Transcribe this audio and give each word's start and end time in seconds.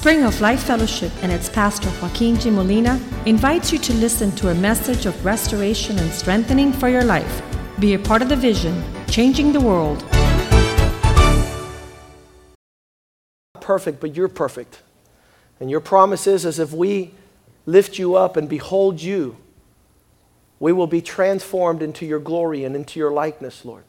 Spring 0.00 0.24
of 0.24 0.40
Life 0.40 0.62
Fellowship 0.62 1.12
and 1.20 1.30
its 1.30 1.50
pastor 1.50 1.90
Joaquin 2.00 2.40
G. 2.40 2.48
Molina 2.48 2.98
invites 3.26 3.70
you 3.70 3.78
to 3.80 3.92
listen 3.92 4.30
to 4.36 4.48
a 4.48 4.54
message 4.54 5.04
of 5.04 5.22
restoration 5.26 5.98
and 5.98 6.10
strengthening 6.10 6.72
for 6.72 6.88
your 6.88 7.04
life. 7.04 7.42
Be 7.78 7.92
a 7.92 7.98
part 7.98 8.22
of 8.22 8.30
the 8.30 8.34
vision, 8.34 8.82
changing 9.08 9.52
the 9.52 9.60
world. 9.60 10.02
Perfect, 13.60 14.00
but 14.00 14.16
you're 14.16 14.28
perfect. 14.28 14.80
And 15.60 15.70
your 15.70 15.80
promise 15.80 16.26
is 16.26 16.46
as 16.46 16.58
if 16.58 16.72
we 16.72 17.12
lift 17.66 17.98
you 17.98 18.14
up 18.14 18.38
and 18.38 18.48
behold 18.48 19.02
you, 19.02 19.36
we 20.58 20.72
will 20.72 20.86
be 20.86 21.02
transformed 21.02 21.82
into 21.82 22.06
your 22.06 22.20
glory 22.20 22.64
and 22.64 22.74
into 22.74 22.98
your 22.98 23.12
likeness, 23.12 23.66
Lord. 23.66 23.84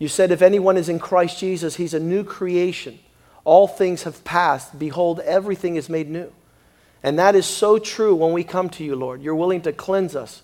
You 0.00 0.08
said, 0.08 0.32
if 0.32 0.42
anyone 0.42 0.76
is 0.76 0.88
in 0.88 0.98
Christ 0.98 1.38
Jesus, 1.38 1.76
he's 1.76 1.94
a 1.94 2.00
new 2.00 2.24
creation. 2.24 2.98
All 3.44 3.68
things 3.68 4.04
have 4.04 4.24
passed. 4.24 4.78
Behold, 4.78 5.20
everything 5.20 5.76
is 5.76 5.88
made 5.88 6.08
new. 6.08 6.32
And 7.02 7.18
that 7.18 7.34
is 7.34 7.44
so 7.44 7.78
true 7.78 8.14
when 8.14 8.32
we 8.32 8.42
come 8.42 8.70
to 8.70 8.84
you, 8.84 8.96
Lord. 8.96 9.22
You're 9.22 9.34
willing 9.34 9.60
to 9.62 9.72
cleanse 9.72 10.16
us, 10.16 10.42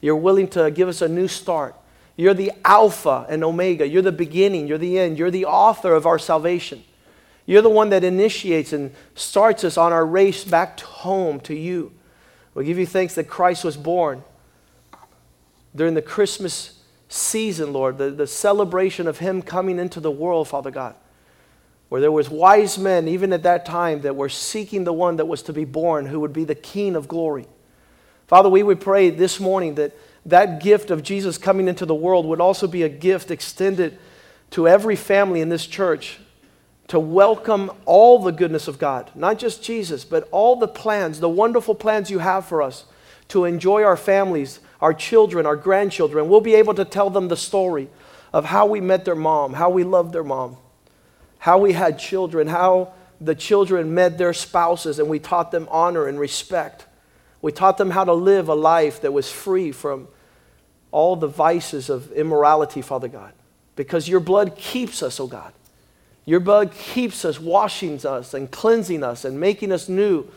you're 0.00 0.16
willing 0.16 0.48
to 0.48 0.70
give 0.70 0.88
us 0.88 1.02
a 1.02 1.08
new 1.08 1.28
start. 1.28 1.74
You're 2.14 2.34
the 2.34 2.52
Alpha 2.62 3.24
and 3.30 3.42
Omega. 3.42 3.88
You're 3.88 4.02
the 4.02 4.12
beginning. 4.12 4.66
You're 4.66 4.76
the 4.76 4.98
end. 4.98 5.18
You're 5.18 5.30
the 5.30 5.46
author 5.46 5.94
of 5.94 6.04
our 6.04 6.18
salvation. 6.18 6.84
You're 7.46 7.62
the 7.62 7.70
one 7.70 7.88
that 7.88 8.04
initiates 8.04 8.74
and 8.74 8.92
starts 9.14 9.64
us 9.64 9.78
on 9.78 9.94
our 9.94 10.04
race 10.04 10.44
back 10.44 10.76
to 10.76 10.84
home 10.84 11.40
to 11.40 11.54
you. 11.54 11.90
We 12.52 12.66
give 12.66 12.78
you 12.78 12.84
thanks 12.84 13.14
that 13.14 13.28
Christ 13.28 13.64
was 13.64 13.78
born 13.78 14.24
during 15.74 15.94
the 15.94 16.02
Christmas 16.02 16.80
season, 17.08 17.72
Lord, 17.72 17.96
the, 17.96 18.10
the 18.10 18.26
celebration 18.26 19.08
of 19.08 19.18
Him 19.18 19.40
coming 19.40 19.78
into 19.78 19.98
the 19.98 20.10
world, 20.10 20.48
Father 20.48 20.70
God 20.70 20.94
where 21.92 22.00
there 22.00 22.10
was 22.10 22.30
wise 22.30 22.78
men 22.78 23.06
even 23.06 23.34
at 23.34 23.42
that 23.42 23.66
time 23.66 24.00
that 24.00 24.16
were 24.16 24.30
seeking 24.30 24.84
the 24.84 24.92
one 24.94 25.16
that 25.16 25.26
was 25.26 25.42
to 25.42 25.52
be 25.52 25.66
born 25.66 26.06
who 26.06 26.20
would 26.20 26.32
be 26.32 26.42
the 26.42 26.54
king 26.54 26.96
of 26.96 27.06
glory. 27.06 27.46
Father 28.26 28.48
we 28.48 28.62
would 28.62 28.80
pray 28.80 29.10
this 29.10 29.38
morning 29.38 29.74
that 29.74 29.94
that 30.24 30.62
gift 30.62 30.90
of 30.90 31.02
jesus 31.02 31.36
coming 31.36 31.68
into 31.68 31.84
the 31.84 31.94
world 31.94 32.24
would 32.24 32.40
also 32.40 32.66
be 32.66 32.82
a 32.82 32.88
gift 32.88 33.30
extended 33.30 33.98
to 34.48 34.66
every 34.66 34.96
family 34.96 35.42
in 35.42 35.50
this 35.50 35.66
church 35.66 36.18
to 36.88 36.98
welcome 36.98 37.70
all 37.84 38.18
the 38.18 38.32
goodness 38.32 38.68
of 38.68 38.78
god 38.78 39.10
not 39.14 39.38
just 39.38 39.62
jesus 39.62 40.02
but 40.02 40.26
all 40.30 40.56
the 40.56 40.68
plans 40.68 41.20
the 41.20 41.28
wonderful 41.28 41.74
plans 41.74 42.10
you 42.10 42.20
have 42.20 42.46
for 42.46 42.62
us 42.62 42.86
to 43.28 43.44
enjoy 43.44 43.82
our 43.82 43.98
families 43.98 44.60
our 44.80 44.94
children 44.94 45.44
our 45.44 45.56
grandchildren. 45.56 46.26
We'll 46.30 46.40
be 46.40 46.54
able 46.54 46.72
to 46.72 46.86
tell 46.86 47.10
them 47.10 47.28
the 47.28 47.36
story 47.36 47.90
of 48.32 48.46
how 48.46 48.64
we 48.64 48.80
met 48.80 49.04
their 49.04 49.14
mom 49.14 49.52
how 49.52 49.68
we 49.68 49.84
loved 49.84 50.14
their 50.14 50.24
mom 50.24 50.56
how 51.42 51.58
we 51.58 51.72
had 51.72 51.98
children, 51.98 52.46
how 52.46 52.92
the 53.20 53.34
children 53.34 53.92
met 53.92 54.16
their 54.16 54.32
spouses, 54.32 55.00
and 55.00 55.08
we 55.08 55.18
taught 55.18 55.50
them 55.50 55.66
honor 55.72 56.06
and 56.06 56.16
respect. 56.16 56.86
We 57.40 57.50
taught 57.50 57.78
them 57.78 57.90
how 57.90 58.04
to 58.04 58.12
live 58.12 58.48
a 58.48 58.54
life 58.54 59.00
that 59.00 59.12
was 59.12 59.28
free 59.28 59.72
from 59.72 60.06
all 60.92 61.16
the 61.16 61.26
vices 61.26 61.90
of 61.90 62.12
immorality, 62.12 62.80
Father 62.80 63.08
God. 63.08 63.32
Because 63.74 64.08
your 64.08 64.20
blood 64.20 64.54
keeps 64.54 65.02
us, 65.02 65.18
oh 65.18 65.26
God. 65.26 65.52
Your 66.26 66.38
blood 66.38 66.72
keeps 66.72 67.24
us, 67.24 67.40
washing 67.40 68.06
us 68.06 68.34
and 68.34 68.48
cleansing 68.48 69.02
us 69.02 69.24
and 69.24 69.40
making 69.40 69.72
us 69.72 69.88
new. 69.88 70.28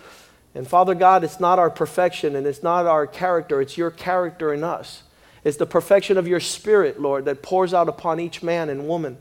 And 0.55 0.67
Father 0.67 0.95
God, 0.95 1.23
it's 1.23 1.39
not 1.39 1.59
our 1.59 1.69
perfection 1.69 2.35
and 2.35 2.47
it's 2.47 2.63
not 2.63 2.87
our 2.87 3.05
character, 3.05 3.61
it's 3.61 3.77
your 3.77 3.91
character 3.91 4.51
in 4.55 4.63
us. 4.63 5.03
It's 5.43 5.57
the 5.57 5.67
perfection 5.67 6.17
of 6.17 6.27
your 6.27 6.39
spirit, 6.39 6.99
Lord, 6.99 7.25
that 7.25 7.43
pours 7.43 7.75
out 7.75 7.89
upon 7.89 8.19
each 8.19 8.41
man 8.41 8.69
and 8.69 8.87
woman. 8.87 9.19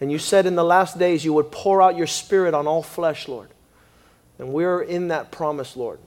And 0.00 0.10
you 0.10 0.18
said 0.18 0.46
in 0.46 0.56
the 0.56 0.64
last 0.64 0.98
days 0.98 1.24
you 1.24 1.32
would 1.32 1.50
pour 1.52 1.80
out 1.80 1.96
your 1.96 2.06
spirit 2.06 2.54
on 2.54 2.66
all 2.66 2.82
flesh, 2.82 3.28
Lord. 3.28 3.50
And 4.38 4.52
we're 4.52 4.82
in 4.82 5.08
that 5.08 5.30
promise, 5.30 5.76
Lord. 5.76 5.98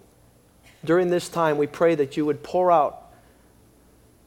During 0.83 1.09
this 1.09 1.29
time, 1.29 1.57
we 1.57 1.67
pray 1.67 1.95
that 1.95 2.17
you 2.17 2.25
would 2.25 2.43
pour 2.43 2.71
out 2.71 3.03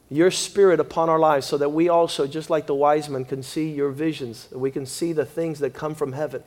your 0.09 0.31
spirit 0.31 0.79
upon 0.79 1.09
our 1.09 1.19
lives 1.19 1.47
so 1.47 1.57
that 1.57 1.69
we 1.69 1.87
also, 1.87 2.27
just 2.27 2.49
like 2.49 2.67
the 2.67 2.75
wise 2.75 3.07
men, 3.09 3.23
can 3.23 3.41
see 3.41 3.69
your 3.69 3.91
visions, 3.91 4.47
that 4.47 4.59
we 4.59 4.69
can 4.69 4.85
see 4.85 5.13
the 5.13 5.25
things 5.25 5.59
that 5.59 5.73
come 5.73 5.95
from 5.95 6.11
heaven, 6.11 6.43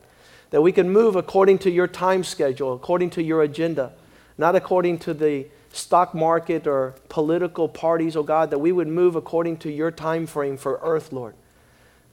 that 0.51 0.61
we 0.61 0.71
can 0.71 0.91
move 0.91 1.17
according 1.17 1.59
to 1.59 1.71
your 1.71 1.87
time 1.87 2.23
schedule, 2.23 2.75
according 2.75 3.09
to 3.11 3.23
your 3.23 3.43
agenda, 3.43 3.93
not 4.37 4.55
according 4.55 4.99
to 4.99 5.15
the 5.15 5.47
stock 5.73 6.15
market 6.15 6.67
or 6.67 6.95
political 7.09 7.69
parties, 7.69 8.17
oh 8.17 8.23
God, 8.23 8.51
that 8.51 8.59
we 8.59 8.71
would 8.71 8.89
move 8.89 9.17
according 9.17 9.57
to 9.59 9.71
your 9.71 9.91
time 9.91 10.27
frame 10.27 10.57
for 10.57 10.79
earth, 10.83 11.13
Lord. 11.13 11.35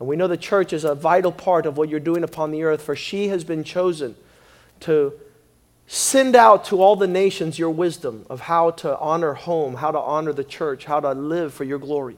And 0.02 0.08
we 0.08 0.16
know 0.16 0.28
the 0.28 0.36
church 0.36 0.74
is 0.74 0.84
a 0.84 0.96
vital 0.96 1.32
part 1.32 1.68
of 1.68 1.78
what 1.78 1.88
you're 1.88 2.00
doing 2.00 2.24
upon 2.24 2.50
the 2.50 2.64
earth, 2.64 2.82
for 2.82 2.96
she 2.96 3.28
has 3.28 3.44
been 3.44 3.64
chosen 3.64 4.16
to 4.80 5.14
send 5.86 6.36
out 6.36 6.66
to 6.66 6.82
all 6.82 6.96
the 6.96 7.08
nations 7.08 7.60
your 7.60 7.70
wisdom 7.70 8.26
of 8.28 8.40
how 8.40 8.72
to 8.72 8.98
honor 8.98 9.36
home, 9.36 9.76
how 9.76 9.92
to 9.92 10.00
honor 10.00 10.34
the 10.34 10.44
church, 10.44 10.86
how 10.86 11.00
to 11.00 11.12
live 11.12 11.54
for 11.54 11.66
your 11.66 11.78
glory. 11.78 12.18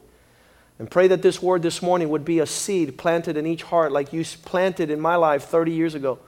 And 0.80 0.90
pray 0.90 1.10
that 1.10 1.22
this 1.22 1.42
word 1.42 1.62
this 1.62 1.82
morning 1.82 2.08
would 2.08 2.24
be 2.24 2.40
a 2.40 2.46
seed 2.46 2.98
planted 2.98 3.36
in 3.36 3.46
each 3.46 3.64
heart, 3.64 3.92
like 3.92 4.14
you 4.14 4.24
planted 4.46 4.90
in 4.90 5.02
my 5.02 5.18
life 5.18 5.44
30 5.44 5.74
years 5.74 5.94
ago 5.94 6.20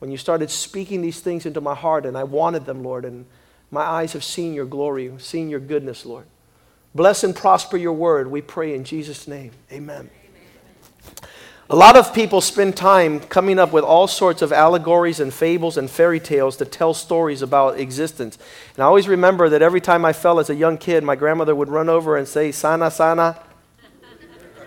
when 0.00 0.10
you 0.10 0.16
started 0.16 0.50
speaking 0.50 1.02
these 1.02 1.20
things 1.20 1.46
into 1.46 1.60
my 1.60 1.76
heart, 1.76 2.04
and 2.04 2.18
I 2.18 2.24
wanted 2.24 2.66
them, 2.66 2.82
Lord. 2.82 3.04
And 3.04 3.26
my 3.70 3.82
eyes 3.82 4.12
have 4.14 4.24
seen 4.24 4.54
your 4.54 4.66
glory, 4.66 5.12
seen 5.18 5.50
your 5.50 5.60
goodness, 5.60 6.04
Lord. 6.04 6.26
Bless 6.96 7.22
and 7.22 7.36
prosper 7.36 7.76
your 7.76 7.92
word, 7.92 8.28
we 8.28 8.42
pray 8.42 8.74
in 8.74 8.82
Jesus' 8.82 9.28
name. 9.28 9.52
Amen. 9.70 10.10
A 11.68 11.74
lot 11.74 11.96
of 11.96 12.14
people 12.14 12.40
spend 12.40 12.76
time 12.76 13.18
coming 13.18 13.58
up 13.58 13.72
with 13.72 13.82
all 13.82 14.06
sorts 14.06 14.40
of 14.40 14.52
allegories 14.52 15.18
and 15.18 15.34
fables 15.34 15.76
and 15.76 15.90
fairy 15.90 16.20
tales 16.20 16.56
to 16.58 16.64
tell 16.64 16.94
stories 16.94 17.42
about 17.42 17.80
existence. 17.80 18.38
And 18.76 18.84
I 18.84 18.86
always 18.86 19.08
remember 19.08 19.48
that 19.48 19.62
every 19.62 19.80
time 19.80 20.04
I 20.04 20.12
fell 20.12 20.38
as 20.38 20.48
a 20.48 20.54
young 20.54 20.78
kid, 20.78 21.02
my 21.02 21.16
grandmother 21.16 21.56
would 21.56 21.68
run 21.68 21.88
over 21.88 22.16
and 22.16 22.28
say, 22.28 22.52
Sana, 22.52 22.88
Sana. 22.88 23.40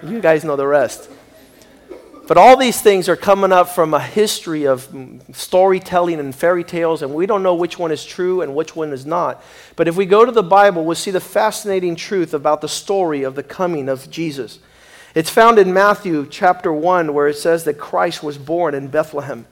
You 0.03 0.19
guys 0.19 0.43
know 0.43 0.57
the 0.57 0.67
rest. 0.67 1.09
But 2.27 2.37
all 2.37 2.57
these 2.57 2.81
things 2.81 3.07
are 3.07 3.15
coming 3.15 3.53
up 3.53 3.69
from 3.69 3.93
a 3.93 4.01
history 4.01 4.67
of 4.67 4.89
storytelling 5.31 6.19
and 6.19 6.35
fairy 6.35 6.65
tales, 6.65 7.01
and 7.01 7.13
we 7.13 7.25
don't 7.25 7.43
know 7.43 7.55
which 7.55 7.79
one 7.79 7.93
is 7.93 8.05
true 8.05 8.41
and 8.41 8.53
which 8.53 8.75
one 8.75 8.91
is 8.91 9.05
not. 9.05 9.41
But 9.77 9.87
if 9.87 9.95
we 9.95 10.05
go 10.05 10.25
to 10.25 10.33
the 10.33 10.43
Bible, 10.43 10.83
we'll 10.83 10.95
see 10.95 11.11
the 11.11 11.21
fascinating 11.21 11.95
truth 11.95 12.33
about 12.33 12.59
the 12.59 12.67
story 12.67 13.23
of 13.23 13.35
the 13.35 13.43
coming 13.43 13.87
of 13.87 14.11
Jesus. 14.11 14.59
It's 15.19 15.29
found 15.29 15.59
in 15.59 15.73
Matthew 15.73 16.25
chapter 16.29 16.71
1 16.71 17.13
where 17.13 17.27
it 17.27 17.35
says 17.35 17.65
that 17.65 17.73
Christ 17.73 18.23
was 18.23 18.37
born 18.37 18.73
in 18.73 18.87
Bethlehem. 18.87 19.45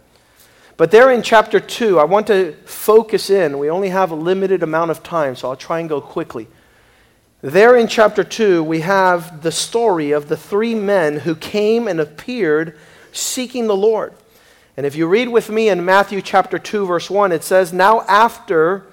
But 0.78 0.92
there 0.92 1.12
in 1.12 1.22
chapter 1.22 1.60
2, 1.60 2.00
I 2.00 2.06
want 2.06 2.28
to 2.28 2.54
focus 2.64 3.30
in. 3.30 3.60
We 3.60 3.70
only 3.70 3.90
have 3.90 4.10
a 4.10 4.16
limited 4.16 4.64
amount 4.64 4.92
of 4.92 5.04
time, 5.04 5.36
so 5.36 5.50
I'll 5.50 5.58
try 5.58 5.82
and 5.82 5.90
go 5.90 6.00
quickly. 6.00 6.48
There 7.42 7.76
in 7.76 7.90
chapter 7.90 8.24
2, 8.24 8.64
we 8.64 8.80
have 8.80 9.44
the 9.44 9.52
story 9.52 10.14
of 10.14 10.30
the 10.30 10.38
three 10.38 10.74
men 10.74 11.18
who 11.20 11.36
came 11.36 11.90
and 11.90 12.00
appeared 12.00 12.80
seeking 13.12 13.68
the 13.68 13.76
Lord. 13.76 14.14
And 14.78 14.86
if 14.86 14.96
you 14.96 15.06
read 15.06 15.28
with 15.28 15.50
me 15.50 15.68
in 15.68 15.84
Matthew 15.84 16.22
chapter 16.22 16.58
2, 16.58 16.86
verse 16.86 17.10
1, 17.10 17.34
it 17.34 17.44
says, 17.44 17.74
Now 17.74 18.04
after 18.04 18.86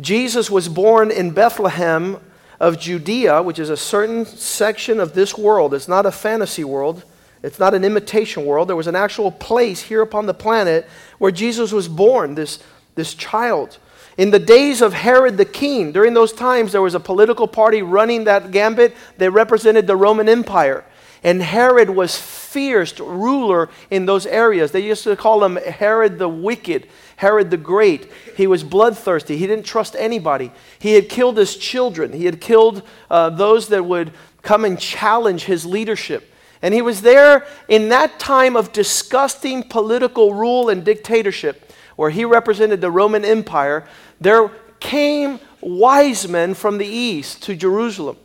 Jesus 0.00 0.50
was 0.50 0.70
born 0.70 1.10
in 1.10 1.32
Bethlehem 1.32 2.20
of 2.60 2.78
Judea, 2.78 3.42
which 3.42 3.58
is 3.58 3.70
a 3.70 3.76
certain 3.76 4.24
section 4.24 5.00
of 5.00 5.12
this 5.12 5.36
world. 5.36 5.74
It's 5.74 5.88
not 5.88 6.06
a 6.06 6.12
fantasy 6.12 6.64
world, 6.64 7.04
it's 7.42 7.58
not 7.58 7.74
an 7.74 7.84
imitation 7.84 8.44
world. 8.44 8.68
There 8.68 8.76
was 8.76 8.86
an 8.86 8.96
actual 8.96 9.30
place 9.30 9.82
here 9.82 10.02
upon 10.02 10.26
the 10.26 10.34
planet 10.34 10.88
where 11.18 11.30
Jesus 11.30 11.72
was 11.72 11.88
born, 11.88 12.34
this, 12.34 12.58
this 12.94 13.14
child. 13.14 13.78
In 14.18 14.30
the 14.30 14.38
days 14.38 14.80
of 14.80 14.94
Herod 14.94 15.36
the 15.36 15.44
king, 15.44 15.92
during 15.92 16.14
those 16.14 16.32
times, 16.32 16.72
there 16.72 16.82
was 16.82 16.94
a 16.94 17.00
political 17.00 17.46
party 17.46 17.82
running 17.82 18.24
that 18.24 18.50
gambit. 18.50 18.96
They 19.18 19.28
represented 19.28 19.86
the 19.86 19.96
Roman 19.96 20.28
Empire. 20.28 20.84
And 21.22 21.42
Herod 21.42 21.90
was 21.90 22.16
fierce 22.16 22.98
ruler 22.98 23.68
in 23.90 24.06
those 24.06 24.26
areas. 24.26 24.72
They 24.72 24.80
used 24.80 25.04
to 25.04 25.16
call 25.16 25.44
him 25.44 25.56
Herod 25.56 26.18
the 26.18 26.28
Wicked, 26.28 26.88
Herod 27.16 27.50
the 27.50 27.56
Great. 27.56 28.10
He 28.36 28.46
was 28.46 28.62
bloodthirsty. 28.62 29.36
He 29.36 29.46
didn't 29.46 29.66
trust 29.66 29.96
anybody. 29.98 30.52
He 30.78 30.92
had 30.92 31.08
killed 31.08 31.36
his 31.36 31.56
children. 31.56 32.12
He 32.12 32.26
had 32.26 32.40
killed 32.40 32.82
uh, 33.10 33.30
those 33.30 33.68
that 33.68 33.84
would 33.84 34.12
come 34.42 34.64
and 34.64 34.78
challenge 34.78 35.44
his 35.44 35.66
leadership. 35.66 36.32
And 36.62 36.72
he 36.72 36.82
was 36.82 37.02
there 37.02 37.46
in 37.68 37.88
that 37.90 38.18
time 38.18 38.56
of 38.56 38.72
disgusting 38.72 39.62
political 39.62 40.34
rule 40.34 40.68
and 40.68 40.84
dictatorship, 40.84 41.72
where 41.96 42.10
he 42.10 42.24
represented 42.24 42.80
the 42.80 42.90
Roman 42.90 43.24
Empire. 43.24 43.86
There 44.20 44.50
came 44.80 45.40
wise 45.60 46.28
men 46.28 46.54
from 46.54 46.78
the 46.78 46.86
east 46.86 47.42
to 47.44 47.56
Jerusalem. 47.56 48.16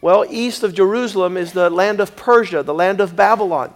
Well, 0.00 0.24
east 0.28 0.62
of 0.62 0.74
Jerusalem 0.74 1.36
is 1.36 1.52
the 1.52 1.70
land 1.70 2.00
of 2.00 2.16
Persia, 2.16 2.62
the 2.62 2.74
land 2.74 3.00
of 3.00 3.16
Babylon. 3.16 3.72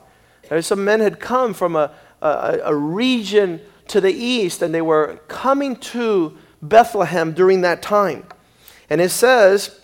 There 0.49 0.61
some 0.63 0.85
men 0.85 1.01
had 1.01 1.19
come 1.19 1.55
from 1.55 1.77
a, 1.77 1.93
a, 2.21 2.59
a 2.65 2.75
region 2.75 3.61
to 3.91 4.01
the 4.01 4.13
east, 4.13 4.63
and 4.63 4.75
they 4.75 4.83
were 4.83 5.21
coming 5.29 5.77
to 5.77 6.37
Bethlehem 6.63 7.33
during 7.33 7.61
that 7.63 7.83
time. 7.83 8.25
And 8.89 9.01
it 9.01 9.11
says 9.11 9.81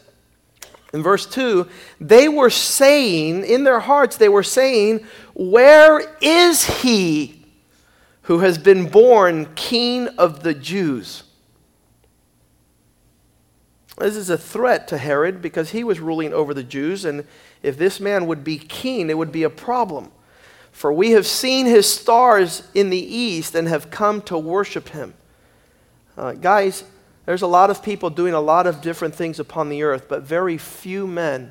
in 0.92 1.02
verse 1.02 1.26
2 1.26 1.68
they 2.00 2.28
were 2.28 2.50
saying, 2.50 3.44
in 3.44 3.64
their 3.64 3.80
hearts, 3.80 4.16
they 4.16 4.28
were 4.28 4.42
saying, 4.42 5.06
Where 5.34 6.16
is 6.20 6.64
he 6.82 7.36
who 8.26 8.40
has 8.40 8.58
been 8.58 8.88
born 8.88 9.46
king 9.54 10.08
of 10.18 10.42
the 10.42 10.52
Jews. 10.52 11.22
This 13.98 14.16
is 14.16 14.28
a 14.28 14.36
threat 14.36 14.88
to 14.88 14.98
Herod 14.98 15.40
because 15.40 15.70
he 15.70 15.84
was 15.84 16.00
ruling 16.00 16.34
over 16.34 16.52
the 16.52 16.64
Jews, 16.64 17.04
and 17.04 17.24
if 17.62 17.78
this 17.78 18.00
man 18.00 18.26
would 18.26 18.42
be 18.42 18.58
king, 18.58 19.10
it 19.10 19.16
would 19.16 19.30
be 19.30 19.44
a 19.44 19.50
problem. 19.50 20.10
For 20.76 20.92
we 20.92 21.12
have 21.12 21.26
seen 21.26 21.64
his 21.64 21.90
stars 21.90 22.62
in 22.74 22.90
the 22.90 22.98
east 22.98 23.54
and 23.54 23.66
have 23.66 23.90
come 23.90 24.20
to 24.22 24.36
worship 24.36 24.90
him. 24.90 25.14
Uh, 26.18 26.32
guys, 26.32 26.84
there's 27.24 27.40
a 27.40 27.46
lot 27.46 27.70
of 27.70 27.82
people 27.82 28.10
doing 28.10 28.34
a 28.34 28.40
lot 28.42 28.66
of 28.66 28.82
different 28.82 29.14
things 29.14 29.40
upon 29.40 29.70
the 29.70 29.82
earth, 29.82 30.04
but 30.06 30.24
very 30.24 30.58
few 30.58 31.06
men 31.06 31.50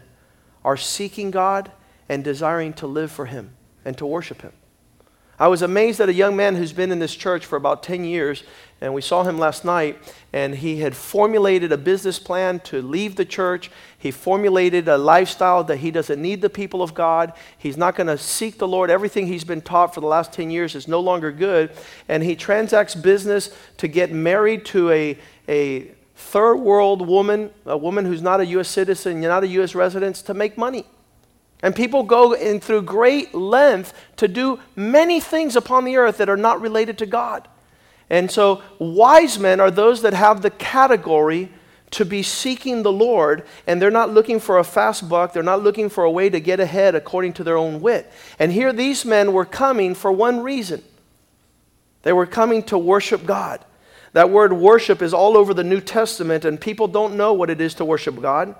are 0.63 0.77
seeking 0.77 1.31
God 1.31 1.71
and 2.07 2.23
desiring 2.23 2.73
to 2.73 2.85
live 2.85 3.11
for 3.11 3.25
him 3.25 3.55
and 3.83 3.97
to 3.97 4.05
worship 4.05 4.43
him. 4.43 4.51
I 5.39 5.47
was 5.47 5.63
amazed 5.63 5.99
at 5.99 6.07
a 6.07 6.13
young 6.13 6.35
man 6.35 6.55
who's 6.55 6.71
been 6.71 6.91
in 6.91 6.99
this 6.99 7.15
church 7.15 7.47
for 7.47 7.55
about 7.55 7.81
10 7.81 8.03
years, 8.03 8.43
and 8.81 8.93
we 8.93 9.01
saw 9.01 9.23
him 9.23 9.37
last 9.37 9.63
night, 9.63 9.97
and 10.33 10.53
he 10.53 10.77
had 10.77 10.95
formulated 10.95 11.71
a 11.71 11.77
business 11.77 12.19
plan 12.19 12.59
to 12.61 12.81
leave 12.81 13.15
the 13.15 13.23
church. 13.23 13.71
He 13.97 14.11
formulated 14.11 14.87
a 14.89 14.97
lifestyle 14.97 15.63
that 15.63 15.77
he 15.77 15.91
doesn't 15.91 16.21
need 16.21 16.41
the 16.41 16.49
people 16.49 16.81
of 16.81 16.93
God. 16.93 17.31
He's 17.57 17.77
not 17.77 17.95
going 17.95 18.07
to 18.07 18.17
seek 18.17 18.57
the 18.57 18.67
Lord. 18.67 18.89
Everything 18.89 19.27
he's 19.27 19.45
been 19.45 19.61
taught 19.61 19.93
for 19.93 20.01
the 20.01 20.07
last 20.07 20.33
10 20.33 20.51
years 20.51 20.75
is 20.75 20.89
no 20.89 20.99
longer 20.99 21.31
good. 21.31 21.71
And 22.09 22.21
he 22.21 22.35
transacts 22.35 22.95
business 22.95 23.49
to 23.77 23.87
get 23.87 24.11
married 24.11 24.65
to 24.65 24.91
a, 24.91 25.17
a 25.47 25.91
third 26.15 26.55
world 26.57 27.07
woman, 27.07 27.51
a 27.65 27.77
woman 27.77 28.03
who's 28.03 28.21
not 28.21 28.41
a 28.41 28.45
U.S. 28.47 28.67
citizen, 28.67 29.21
you're 29.21 29.31
not 29.31 29.43
a 29.43 29.47
U.S. 29.47 29.73
resident, 29.73 30.17
to 30.17 30.33
make 30.33 30.57
money. 30.57 30.85
And 31.63 31.73
people 31.73 32.03
go 32.03 32.33
in 32.33 32.59
through 32.59 32.81
great 32.81 33.33
length 33.33 33.93
to 34.17 34.27
do 34.27 34.59
many 34.75 35.21
things 35.21 35.55
upon 35.55 35.85
the 35.85 35.95
earth 35.95 36.17
that 36.17 36.29
are 36.29 36.37
not 36.37 36.59
related 36.59 36.97
to 36.97 37.05
God. 37.05 37.47
And 38.09 38.29
so, 38.29 38.61
wise 38.79 39.39
men 39.39 39.59
are 39.59 39.71
those 39.71 40.01
that 40.03 40.13
have 40.13 40.41
the 40.41 40.51
category 40.51 41.51
to 41.91 42.05
be 42.05 42.23
seeking 42.23 42.83
the 42.83 42.91
Lord, 42.91 43.45
and 43.65 43.81
they're 43.81 43.89
not 43.89 44.09
looking 44.09 44.39
for 44.39 44.59
a 44.59 44.63
fast 44.63 45.07
buck. 45.07 45.33
They're 45.33 45.43
not 45.43 45.63
looking 45.63 45.89
for 45.89 46.03
a 46.03 46.11
way 46.11 46.29
to 46.29 46.39
get 46.39 46.59
ahead 46.59 46.93
according 46.93 47.33
to 47.33 47.43
their 47.43 47.57
own 47.57 47.81
wit. 47.81 48.11
And 48.37 48.51
here, 48.51 48.73
these 48.73 49.05
men 49.05 49.33
were 49.33 49.45
coming 49.45 49.95
for 49.95 50.11
one 50.11 50.41
reason 50.41 50.83
they 52.03 52.13
were 52.13 52.27
coming 52.27 52.61
to 52.63 52.77
worship 52.77 53.25
God. 53.25 53.65
That 54.13 54.29
word 54.29 54.53
worship 54.53 55.01
is 55.01 55.11
all 55.11 55.35
over 55.35 55.55
the 55.55 55.63
New 55.63 55.81
Testament, 55.81 56.45
and 56.45 56.61
people 56.61 56.87
don't 56.87 57.17
know 57.17 57.33
what 57.33 57.49
it 57.49 57.59
is 57.59 57.73
to 57.75 57.85
worship 57.85 58.21
God. 58.21 58.53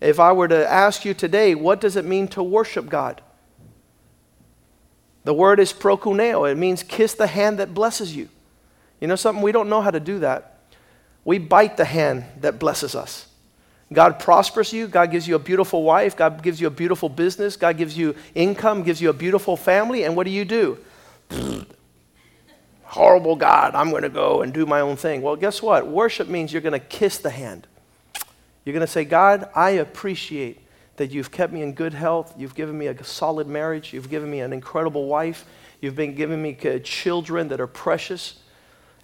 If 0.00 0.20
I 0.20 0.32
were 0.32 0.46
to 0.48 0.70
ask 0.70 1.04
you 1.04 1.14
today, 1.14 1.54
what 1.54 1.80
does 1.80 1.96
it 1.96 2.04
mean 2.04 2.28
to 2.28 2.42
worship 2.42 2.90
God? 2.90 3.22
The 5.24 5.32
word 5.32 5.58
is 5.58 5.72
proskuneo. 5.72 6.50
It 6.50 6.58
means 6.58 6.82
kiss 6.82 7.14
the 7.14 7.28
hand 7.28 7.58
that 7.60 7.72
blesses 7.72 8.14
you. 8.14 8.28
You 9.02 9.08
know 9.08 9.16
something? 9.16 9.42
We 9.42 9.50
don't 9.50 9.68
know 9.68 9.80
how 9.80 9.90
to 9.90 9.98
do 9.98 10.20
that. 10.20 10.60
We 11.24 11.38
bite 11.38 11.76
the 11.76 11.84
hand 11.84 12.24
that 12.40 12.60
blesses 12.60 12.94
us. 12.94 13.26
God 13.92 14.20
prospers 14.20 14.72
you. 14.72 14.86
God 14.86 15.10
gives 15.10 15.26
you 15.26 15.34
a 15.34 15.40
beautiful 15.40 15.82
wife. 15.82 16.16
God 16.16 16.40
gives 16.40 16.60
you 16.60 16.68
a 16.68 16.70
beautiful 16.70 17.08
business. 17.08 17.56
God 17.56 17.76
gives 17.76 17.98
you 17.98 18.14
income, 18.36 18.84
gives 18.84 19.00
you 19.00 19.10
a 19.10 19.12
beautiful 19.12 19.56
family. 19.56 20.04
And 20.04 20.14
what 20.14 20.22
do 20.22 20.30
you 20.30 20.44
do? 20.44 20.78
Horrible 22.84 23.34
God, 23.34 23.74
I'm 23.74 23.90
going 23.90 24.04
to 24.04 24.08
go 24.08 24.42
and 24.42 24.54
do 24.54 24.66
my 24.66 24.78
own 24.78 24.94
thing. 24.94 25.20
Well, 25.20 25.34
guess 25.34 25.60
what? 25.60 25.88
Worship 25.88 26.28
means 26.28 26.52
you're 26.52 26.62
going 26.62 26.72
to 26.72 26.78
kiss 26.78 27.18
the 27.18 27.30
hand. 27.30 27.66
You're 28.64 28.72
going 28.72 28.86
to 28.86 28.92
say, 28.92 29.04
God, 29.04 29.50
I 29.52 29.70
appreciate 29.70 30.60
that 30.94 31.10
you've 31.10 31.32
kept 31.32 31.52
me 31.52 31.62
in 31.62 31.72
good 31.72 31.92
health. 31.92 32.34
You've 32.38 32.54
given 32.54 32.78
me 32.78 32.86
a 32.86 33.02
solid 33.02 33.48
marriage. 33.48 33.92
You've 33.92 34.10
given 34.10 34.30
me 34.30 34.38
an 34.38 34.52
incredible 34.52 35.06
wife. 35.06 35.44
You've 35.80 35.96
been 35.96 36.14
giving 36.14 36.40
me 36.40 36.56
uh, 36.64 36.78
children 36.84 37.48
that 37.48 37.60
are 37.60 37.66
precious. 37.66 38.38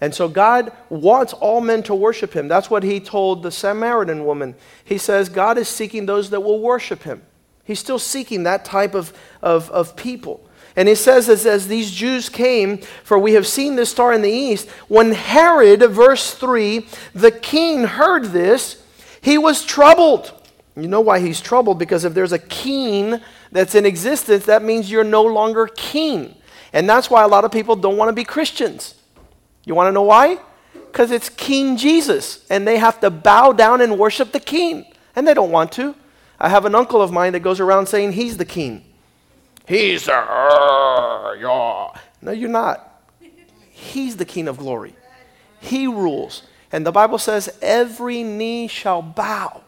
And 0.01 0.15
so 0.15 0.29
God 0.29 0.73
wants 0.91 1.33
all 1.33 1.61
men 1.61 1.83
to 1.85 1.95
worship 1.95 2.33
him. 2.33 2.47
That's 2.47 2.71
what 2.71 2.85
he 2.85 3.01
told 3.01 3.43
the 3.43 3.51
Samaritan 3.51 4.25
woman. 4.25 4.55
He 4.85 4.97
says, 4.97 5.29
God 5.29 5.59
is 5.59 5.69
seeking 5.69 6.07
those 6.07 6.31
that 6.31 6.41
will 6.41 6.61
worship 6.61 7.03
him. 7.03 7.23
He's 7.65 7.81
still 7.81 7.99
seeking 7.99 8.45
that 8.45 8.65
type 8.65 8.95
of, 8.95 9.13
of, 9.43 9.71
of 9.71 9.97
people. 9.97 10.41
And 10.77 10.89
he 10.89 10.95
says, 10.95 11.29
as, 11.29 11.45
as 11.45 11.67
these 11.67 11.91
Jews 11.91 12.29
came, 12.29 12.79
for 12.79 13.19
we 13.19 13.33
have 13.33 13.47
seen 13.47 13.75
this 13.75 13.91
star 13.91 14.13
in 14.13 14.23
the 14.23 14.31
east, 14.31 14.69
when 14.87 15.11
Herod, 15.11 15.81
verse 15.91 16.33
3, 16.33 16.87
the 17.15 17.33
king 17.33 17.83
heard 17.83 18.27
this, 18.27 18.81
he 19.21 19.37
was 19.37 19.65
troubled. 19.65 20.33
You 20.77 20.87
know 20.87 21.01
why 21.01 21.19
he's 21.19 21.41
troubled? 21.41 21.81
Because 21.81 22.05
if 22.05 22.15
there's 22.15 22.33
a 22.33 22.39
king 22.39 23.21
that's 23.51 23.75
in 23.75 23.85
existence, 23.85 24.47
that 24.47 24.63
means 24.63 24.89
you're 24.89 25.03
no 25.03 25.25
longer 25.25 25.67
king. 25.67 26.37
And 26.73 26.89
that's 26.89 27.11
why 27.11 27.25
a 27.25 27.29
lot 27.29 27.45
of 27.45 27.51
people 27.51 27.75
don't 27.75 27.97
want 27.97 28.11
to 28.11 28.13
be 28.13 28.23
Christians. 28.25 28.95
You 29.69 29.75
want 29.75 29.89
to 29.89 29.93
know 29.93 30.03
why? 30.03 30.39
Because 30.73 31.11
it's 31.11 31.29
King 31.29 31.77
Jesus, 31.77 32.47
and 32.49 32.67
they 32.67 32.79
have 32.79 33.01
to 33.01 33.11
bow 33.11 33.53
down 33.53 33.83
and 33.83 33.99
worship 33.99 34.33
the 34.33 34.41
king. 34.41 34.87
And 35.15 35.29
they 35.29 35.35
don't 35.35 35.51
want 35.51 35.73
to. 35.73 35.95
I 36.41 36.49
have 36.49 36.65
an 36.65 36.75
uncle 36.75 37.03
of 37.03 37.13
mine 37.13 37.35
that 37.35 37.41
goes 37.41 37.61
around 37.61 37.87
saying 37.87 38.13
he's 38.13 38.39
the 38.39 38.47
king. 38.47 38.85
He's 39.67 40.07
the, 40.07 40.15
uh, 40.15 41.35
yeah. 41.39 42.01
No, 42.23 42.33
you're 42.33 42.49
not. 42.49 43.03
He's 43.71 44.17
the 44.17 44.25
king 44.25 44.49
of 44.49 44.57
glory. 44.57 44.95
He 45.61 45.87
rules. 45.87 46.45
And 46.73 46.87
the 46.87 46.93
Bible 46.93 47.19
says, 47.19 47.51
every 47.61 48.23
knee 48.23 48.69
shall 48.69 49.03
bow 49.03 49.63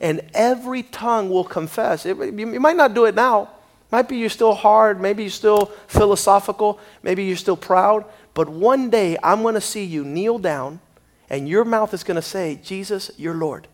and 0.00 0.22
every 0.34 0.82
tongue 0.82 1.30
will 1.30 1.44
confess. 1.44 2.04
It, 2.04 2.16
you, 2.16 2.52
you 2.52 2.60
might 2.60 2.76
not 2.76 2.94
do 2.94 3.04
it 3.04 3.14
now. 3.14 3.50
Might 3.92 4.08
be 4.08 4.16
you're 4.16 4.30
still 4.30 4.54
hard. 4.54 5.00
Maybe 5.00 5.24
you're 5.24 5.30
still 5.30 5.66
philosophical. 5.88 6.80
Maybe 7.02 7.24
you're 7.24 7.36
still 7.36 7.56
proud. 7.56 8.04
But 8.34 8.48
one 8.48 8.90
day 8.90 9.16
I'm 9.22 9.42
going 9.42 9.54
to 9.54 9.60
see 9.60 9.84
you 9.84 10.04
kneel 10.04 10.38
down 10.38 10.80
and 11.28 11.48
your 11.48 11.64
mouth 11.64 11.94
is 11.94 12.04
going 12.04 12.16
to 12.16 12.22
say, 12.22 12.60
Jesus, 12.62 13.10
you're 13.16 13.34
Lord. 13.34 13.68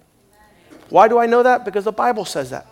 Why 0.89 1.09
do 1.09 1.19
I 1.19 1.27
know 1.27 1.43
that? 1.43 1.65
Because 1.65 1.85
the 1.85 1.93
Bible 1.93 2.25
says 2.25 2.51
that. 2.51 2.67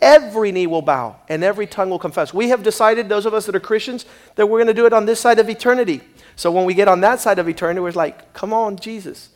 Every 0.00 0.52
knee 0.52 0.66
will 0.66 0.82
bow 0.82 1.16
and 1.28 1.42
every 1.42 1.66
tongue 1.66 1.90
will 1.90 1.98
confess. 1.98 2.32
We 2.32 2.50
have 2.50 2.62
decided, 2.62 3.08
those 3.08 3.26
of 3.26 3.34
us 3.34 3.46
that 3.46 3.56
are 3.56 3.60
Christians, 3.60 4.06
that 4.36 4.46
we're 4.46 4.58
going 4.58 4.68
to 4.68 4.74
do 4.74 4.86
it 4.86 4.92
on 4.92 5.06
this 5.06 5.18
side 5.18 5.38
of 5.38 5.48
eternity. 5.48 6.02
So 6.36 6.52
when 6.52 6.64
we 6.64 6.74
get 6.74 6.86
on 6.86 7.00
that 7.00 7.20
side 7.20 7.38
of 7.38 7.48
eternity, 7.48 7.80
we're 7.80 7.90
like, 7.90 8.32
come 8.32 8.52
on, 8.52 8.76
Jesus. 8.76 9.30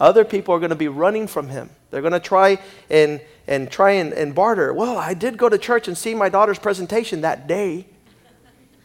Other 0.00 0.24
people 0.24 0.54
are 0.54 0.58
going 0.58 0.70
to 0.70 0.76
be 0.76 0.88
running 0.88 1.26
from 1.26 1.48
him. 1.48 1.70
They're 1.90 2.00
going 2.00 2.12
to 2.12 2.20
try 2.20 2.58
and, 2.90 3.20
and 3.46 3.70
try 3.70 3.92
and, 3.92 4.12
and 4.12 4.34
barter. 4.34 4.72
Well, 4.72 4.98
I 4.98 5.14
did 5.14 5.36
go 5.36 5.48
to 5.48 5.58
church 5.58 5.86
and 5.86 5.96
see 5.96 6.14
my 6.14 6.28
daughter's 6.28 6.58
presentation 6.58 7.20
that 7.20 7.46
day. 7.46 7.86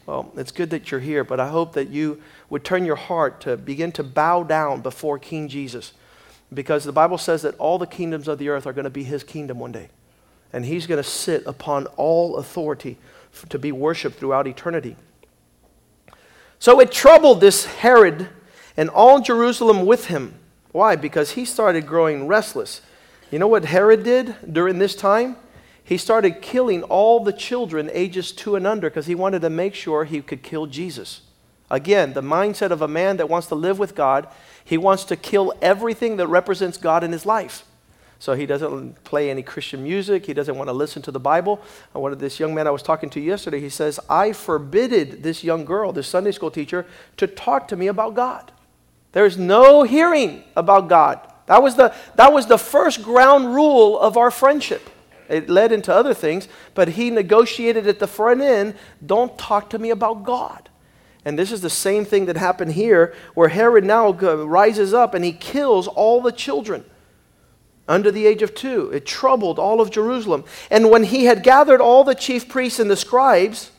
Well, 0.05 0.31
it's 0.35 0.51
good 0.51 0.69
that 0.71 0.91
you're 0.91 0.99
here, 0.99 1.23
but 1.23 1.39
I 1.39 1.47
hope 1.47 1.73
that 1.73 1.89
you 1.89 2.21
would 2.53 2.63
turn 2.63 2.85
your 2.85 2.95
heart 2.95 3.41
to 3.41 3.57
begin 3.57 3.91
to 3.91 4.03
bow 4.03 4.43
down 4.43 4.79
before 4.79 5.17
King 5.17 5.47
Jesus. 5.47 5.91
Because 6.53 6.83
the 6.83 6.91
Bible 6.91 7.17
says 7.17 7.41
that 7.41 7.57
all 7.57 7.79
the 7.79 7.87
kingdoms 7.87 8.27
of 8.27 8.37
the 8.37 8.49
earth 8.49 8.67
are 8.67 8.73
going 8.73 8.83
to 8.83 8.91
be 8.91 9.03
his 9.03 9.23
kingdom 9.23 9.57
one 9.57 9.71
day. 9.71 9.89
And 10.53 10.63
he's 10.63 10.85
going 10.85 11.01
to 11.01 11.09
sit 11.09 11.47
upon 11.47 11.87
all 11.97 12.37
authority 12.37 12.99
to 13.49 13.57
be 13.57 13.71
worshiped 13.71 14.19
throughout 14.19 14.45
eternity. 14.45 14.95
So 16.59 16.79
it 16.79 16.91
troubled 16.91 17.41
this 17.41 17.65
Herod 17.65 18.29
and 18.77 18.87
all 18.87 19.19
Jerusalem 19.19 19.87
with 19.87 20.05
him. 20.05 20.35
Why? 20.71 20.95
Because 20.95 21.31
he 21.31 21.45
started 21.45 21.87
growing 21.87 22.27
restless. 22.27 22.81
You 23.31 23.39
know 23.39 23.47
what 23.47 23.65
Herod 23.65 24.03
did 24.03 24.35
during 24.53 24.77
this 24.77 24.93
time? 24.95 25.37
He 25.83 25.97
started 25.97 26.43
killing 26.43 26.83
all 26.83 27.19
the 27.19 27.33
children 27.33 27.89
ages 27.91 28.31
two 28.31 28.55
and 28.55 28.67
under 28.67 28.91
because 28.91 29.07
he 29.07 29.15
wanted 29.15 29.41
to 29.41 29.49
make 29.49 29.73
sure 29.73 30.05
he 30.05 30.21
could 30.21 30.43
kill 30.43 30.67
Jesus. 30.67 31.21
Again, 31.69 32.13
the 32.13 32.21
mindset 32.21 32.71
of 32.71 32.81
a 32.81 32.87
man 32.87 33.17
that 33.17 33.29
wants 33.29 33.47
to 33.47 33.55
live 33.55 33.79
with 33.79 33.95
God, 33.95 34.27
he 34.63 34.77
wants 34.77 35.03
to 35.05 35.15
kill 35.15 35.53
everything 35.61 36.17
that 36.17 36.27
represents 36.27 36.77
God 36.77 37.03
in 37.03 37.11
his 37.11 37.25
life. 37.25 37.65
So 38.19 38.35
he 38.35 38.45
doesn't 38.45 39.03
play 39.03 39.29
any 39.29 39.43
Christian 39.43 39.83
music. 39.83 40.25
He 40.25 40.33
doesn't 40.33 40.55
want 40.55 40.69
to 40.69 40.73
listen 40.73 41.01
to 41.01 41.11
the 41.11 41.19
Bible. 41.19 41.61
And 41.93 42.01
one 42.01 42.13
of 42.13 42.19
this 42.19 42.39
young 42.39 42.55
man 42.55 42.67
I 42.67 42.71
was 42.71 42.81
talking 42.81 43.09
to 43.09 43.19
yesterday, 43.19 43.59
he 43.59 43.67
says, 43.67 43.99
I 44.09 44.31
forbidded 44.31 45.23
this 45.23 45.43
young 45.43 45.65
girl, 45.65 45.91
this 45.91 46.07
Sunday 46.07 46.31
school 46.31 46.49
teacher, 46.49 46.85
to 47.17 47.27
talk 47.27 47.67
to 47.67 47.75
me 47.75 47.87
about 47.87 48.13
God. 48.13 48.53
There's 49.11 49.37
no 49.37 49.83
hearing 49.83 50.43
about 50.55 50.87
God. 50.87 51.19
That 51.47 51.61
was 51.61 51.75
the, 51.75 51.93
that 52.15 52.31
was 52.31 52.47
the 52.47 52.57
first 52.57 53.03
ground 53.03 53.53
rule 53.53 53.99
of 53.99 54.15
our 54.15 54.31
friendship. 54.31 54.89
It 55.27 55.49
led 55.49 55.71
into 55.71 55.93
other 55.93 56.13
things, 56.13 56.47
but 56.75 56.89
he 56.89 57.09
negotiated 57.09 57.87
at 57.87 57.99
the 57.99 58.07
front 58.07 58.41
end 58.41 58.75
don't 59.05 59.37
talk 59.37 59.69
to 59.71 59.79
me 59.79 59.89
about 59.89 60.23
God. 60.23 60.69
And 61.25 61.39
this 61.39 61.51
is 61.51 61.61
the 61.61 61.69
same 61.69 62.05
thing 62.05 62.25
that 62.25 62.37
happened 62.37 62.73
here, 62.73 63.13
where 63.33 63.49
Herod 63.49 63.85
now 63.85 64.11
rises 64.11 64.93
up 64.93 65.13
and 65.13 65.23
he 65.23 65.31
kills 65.31 65.87
all 65.87 66.21
the 66.21 66.31
children 66.31 66.83
under 67.87 68.11
the 68.11 68.25
age 68.25 68.41
of 68.41 68.55
two. 68.55 68.89
It 68.91 69.05
troubled 69.05 69.59
all 69.59 69.81
of 69.81 69.91
Jerusalem. 69.91 70.43
And 70.69 70.89
when 70.89 71.03
he 71.03 71.25
had 71.25 71.43
gathered 71.43 71.81
all 71.81 72.03
the 72.03 72.15
chief 72.15 72.49
priests 72.49 72.79
and 72.79 72.89
the 72.89 72.95
scribes, 72.95 73.71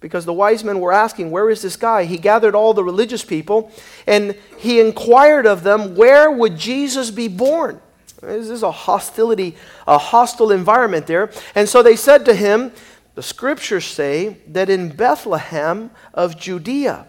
because 0.00 0.26
the 0.26 0.34
wise 0.34 0.62
men 0.62 0.80
were 0.80 0.92
asking, 0.92 1.30
Where 1.30 1.48
is 1.48 1.62
this 1.62 1.76
guy? 1.76 2.04
He 2.04 2.18
gathered 2.18 2.54
all 2.54 2.74
the 2.74 2.84
religious 2.84 3.24
people 3.24 3.72
and 4.06 4.36
he 4.58 4.78
inquired 4.78 5.46
of 5.46 5.62
them, 5.62 5.94
Where 5.94 6.30
would 6.30 6.58
Jesus 6.58 7.10
be 7.10 7.28
born? 7.28 7.80
This 8.20 8.50
is 8.50 8.62
a 8.62 8.70
hostility, 8.70 9.56
a 9.86 9.98
hostile 9.98 10.50
environment 10.50 11.06
there. 11.06 11.30
And 11.54 11.68
so 11.68 11.82
they 11.82 11.96
said 11.96 12.24
to 12.26 12.34
him, 12.34 12.72
The 13.14 13.22
scriptures 13.22 13.84
say 13.84 14.38
that 14.48 14.68
in 14.68 14.88
Bethlehem 14.90 15.90
of 16.12 16.38
Judea, 16.38 17.06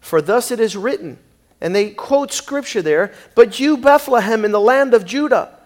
For 0.00 0.20
thus 0.20 0.50
it 0.50 0.60
is 0.60 0.76
written, 0.76 1.18
and 1.60 1.74
they 1.74 1.90
quote 1.90 2.32
scripture 2.32 2.82
there, 2.82 3.14
But 3.34 3.60
you, 3.60 3.76
Bethlehem, 3.76 4.44
in 4.44 4.52
the 4.52 4.60
land 4.60 4.94
of 4.94 5.04
Judah, 5.04 5.58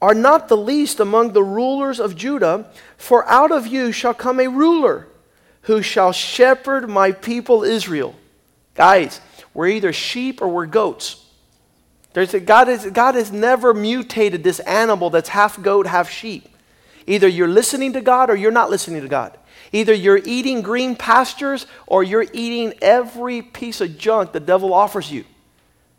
are 0.00 0.14
not 0.14 0.48
the 0.48 0.56
least 0.56 1.00
among 1.00 1.32
the 1.32 1.42
rulers 1.42 1.98
of 1.98 2.14
Judah, 2.14 2.70
for 2.96 3.26
out 3.28 3.50
of 3.50 3.66
you 3.66 3.90
shall 3.90 4.14
come 4.14 4.38
a 4.38 4.48
ruler 4.48 5.08
who 5.62 5.82
shall 5.82 6.12
shepherd 6.12 6.88
my 6.88 7.12
people 7.12 7.64
Israel. 7.64 8.14
Guys, 8.74 9.20
we're 9.54 9.68
either 9.68 9.92
sheep 9.92 10.40
or 10.40 10.48
we're 10.48 10.66
goats. 10.66 11.24
There's 12.12 12.32
a, 12.32 12.40
God, 12.40 12.68
is, 12.68 12.86
God 12.86 13.16
has 13.16 13.32
never 13.32 13.74
mutated 13.74 14.44
this 14.44 14.60
animal 14.60 15.10
that's 15.10 15.28
half 15.30 15.60
goat, 15.60 15.86
half 15.86 16.10
sheep. 16.10 16.48
Either 17.08 17.26
you're 17.26 17.48
listening 17.48 17.94
to 17.94 18.02
God 18.02 18.28
or 18.28 18.36
you're 18.36 18.50
not 18.50 18.68
listening 18.68 19.00
to 19.00 19.08
God. 19.08 19.38
Either 19.72 19.94
you're 19.94 20.20
eating 20.24 20.60
green 20.60 20.94
pastures 20.94 21.66
or 21.86 22.04
you're 22.04 22.26
eating 22.34 22.74
every 22.82 23.40
piece 23.40 23.80
of 23.80 23.96
junk 23.96 24.32
the 24.32 24.40
devil 24.40 24.74
offers 24.74 25.10
you. 25.10 25.24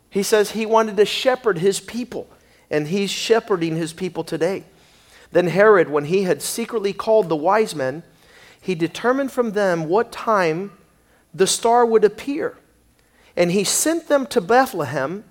He 0.08 0.22
says 0.22 0.52
he 0.52 0.66
wanted 0.66 0.96
to 0.96 1.04
shepherd 1.04 1.58
his 1.58 1.80
people, 1.80 2.28
and 2.70 2.86
he's 2.86 3.10
shepherding 3.10 3.74
his 3.74 3.92
people 3.92 4.22
today. 4.22 4.64
Then 5.32 5.48
Herod, 5.48 5.90
when 5.90 6.04
he 6.04 6.22
had 6.22 6.42
secretly 6.42 6.92
called 6.92 7.28
the 7.28 7.36
wise 7.36 7.74
men, 7.74 8.04
he 8.60 8.76
determined 8.76 9.32
from 9.32 9.50
them 9.52 9.88
what 9.88 10.12
time 10.12 10.72
the 11.34 11.46
star 11.46 11.84
would 11.84 12.04
appear. 12.04 12.56
And 13.36 13.50
he 13.50 13.64
sent 13.64 14.06
them 14.06 14.26
to 14.26 14.40
Bethlehem 14.40 15.24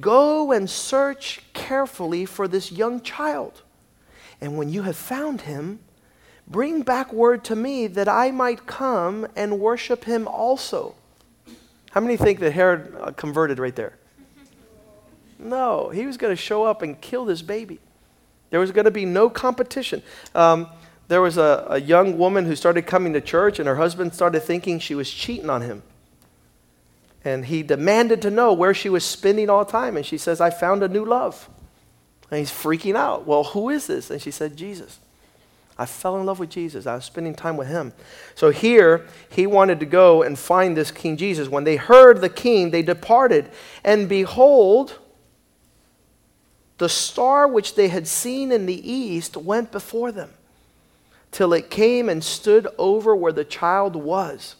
Go 0.00 0.52
and 0.52 0.70
search 0.70 1.42
carefully 1.52 2.24
for 2.24 2.48
this 2.48 2.72
young 2.72 3.02
child. 3.02 3.62
And 4.42 4.58
when 4.58 4.68
you 4.68 4.82
have 4.82 4.96
found 4.96 5.42
him, 5.42 5.78
bring 6.48 6.82
back 6.82 7.12
word 7.12 7.44
to 7.44 7.54
me 7.54 7.86
that 7.86 8.08
I 8.08 8.32
might 8.32 8.66
come 8.66 9.28
and 9.36 9.60
worship 9.60 10.04
him 10.04 10.26
also. 10.26 10.96
How 11.92 12.00
many 12.00 12.16
think 12.16 12.40
that 12.40 12.50
Herod 12.50 12.92
uh, 13.00 13.12
converted 13.12 13.60
right 13.60 13.76
there? 13.76 13.96
No, 15.38 15.90
he 15.90 16.06
was 16.06 16.16
going 16.16 16.32
to 16.32 16.36
show 16.36 16.64
up 16.64 16.82
and 16.82 17.00
kill 17.00 17.24
this 17.24 17.40
baby. 17.40 17.78
There 18.50 18.58
was 18.58 18.72
going 18.72 18.84
to 18.84 18.90
be 18.90 19.04
no 19.04 19.30
competition. 19.30 20.02
Um, 20.34 20.66
there 21.06 21.20
was 21.20 21.38
a, 21.38 21.66
a 21.70 21.80
young 21.80 22.18
woman 22.18 22.44
who 22.44 22.56
started 22.56 22.82
coming 22.82 23.12
to 23.12 23.20
church, 23.20 23.60
and 23.60 23.68
her 23.68 23.76
husband 23.76 24.12
started 24.12 24.40
thinking 24.40 24.80
she 24.80 24.96
was 24.96 25.08
cheating 25.08 25.50
on 25.50 25.62
him. 25.62 25.84
And 27.24 27.44
he 27.46 27.62
demanded 27.62 28.20
to 28.22 28.30
know 28.30 28.52
where 28.52 28.74
she 28.74 28.88
was 28.88 29.04
spending 29.04 29.48
all 29.48 29.64
time. 29.64 29.96
And 29.96 30.04
she 30.04 30.18
says, 30.18 30.40
I 30.40 30.50
found 30.50 30.82
a 30.82 30.88
new 30.88 31.04
love. 31.04 31.48
And 32.32 32.38
he's 32.38 32.50
freaking 32.50 32.96
out. 32.96 33.26
Well, 33.26 33.44
who 33.44 33.68
is 33.68 33.86
this? 33.86 34.10
And 34.10 34.20
she 34.20 34.30
said, 34.30 34.56
Jesus. 34.56 34.98
I 35.76 35.84
fell 35.84 36.18
in 36.18 36.24
love 36.24 36.38
with 36.38 36.48
Jesus. 36.48 36.86
I 36.86 36.94
was 36.94 37.04
spending 37.04 37.34
time 37.34 37.58
with 37.58 37.68
him. 37.68 37.92
So 38.34 38.48
here, 38.48 39.06
he 39.28 39.46
wanted 39.46 39.80
to 39.80 39.86
go 39.86 40.22
and 40.22 40.38
find 40.38 40.74
this 40.74 40.90
King 40.90 41.18
Jesus. 41.18 41.50
When 41.50 41.64
they 41.64 41.76
heard 41.76 42.22
the 42.22 42.30
king, 42.30 42.70
they 42.70 42.80
departed. 42.80 43.50
And 43.84 44.08
behold, 44.08 44.98
the 46.78 46.88
star 46.88 47.46
which 47.46 47.74
they 47.74 47.88
had 47.88 48.08
seen 48.08 48.50
in 48.50 48.64
the 48.64 48.90
east 48.90 49.36
went 49.36 49.70
before 49.70 50.10
them 50.10 50.30
till 51.32 51.52
it 51.52 51.68
came 51.68 52.08
and 52.08 52.24
stood 52.24 52.66
over 52.78 53.14
where 53.14 53.32
the 53.32 53.44
child 53.44 53.94
was. 53.94 54.56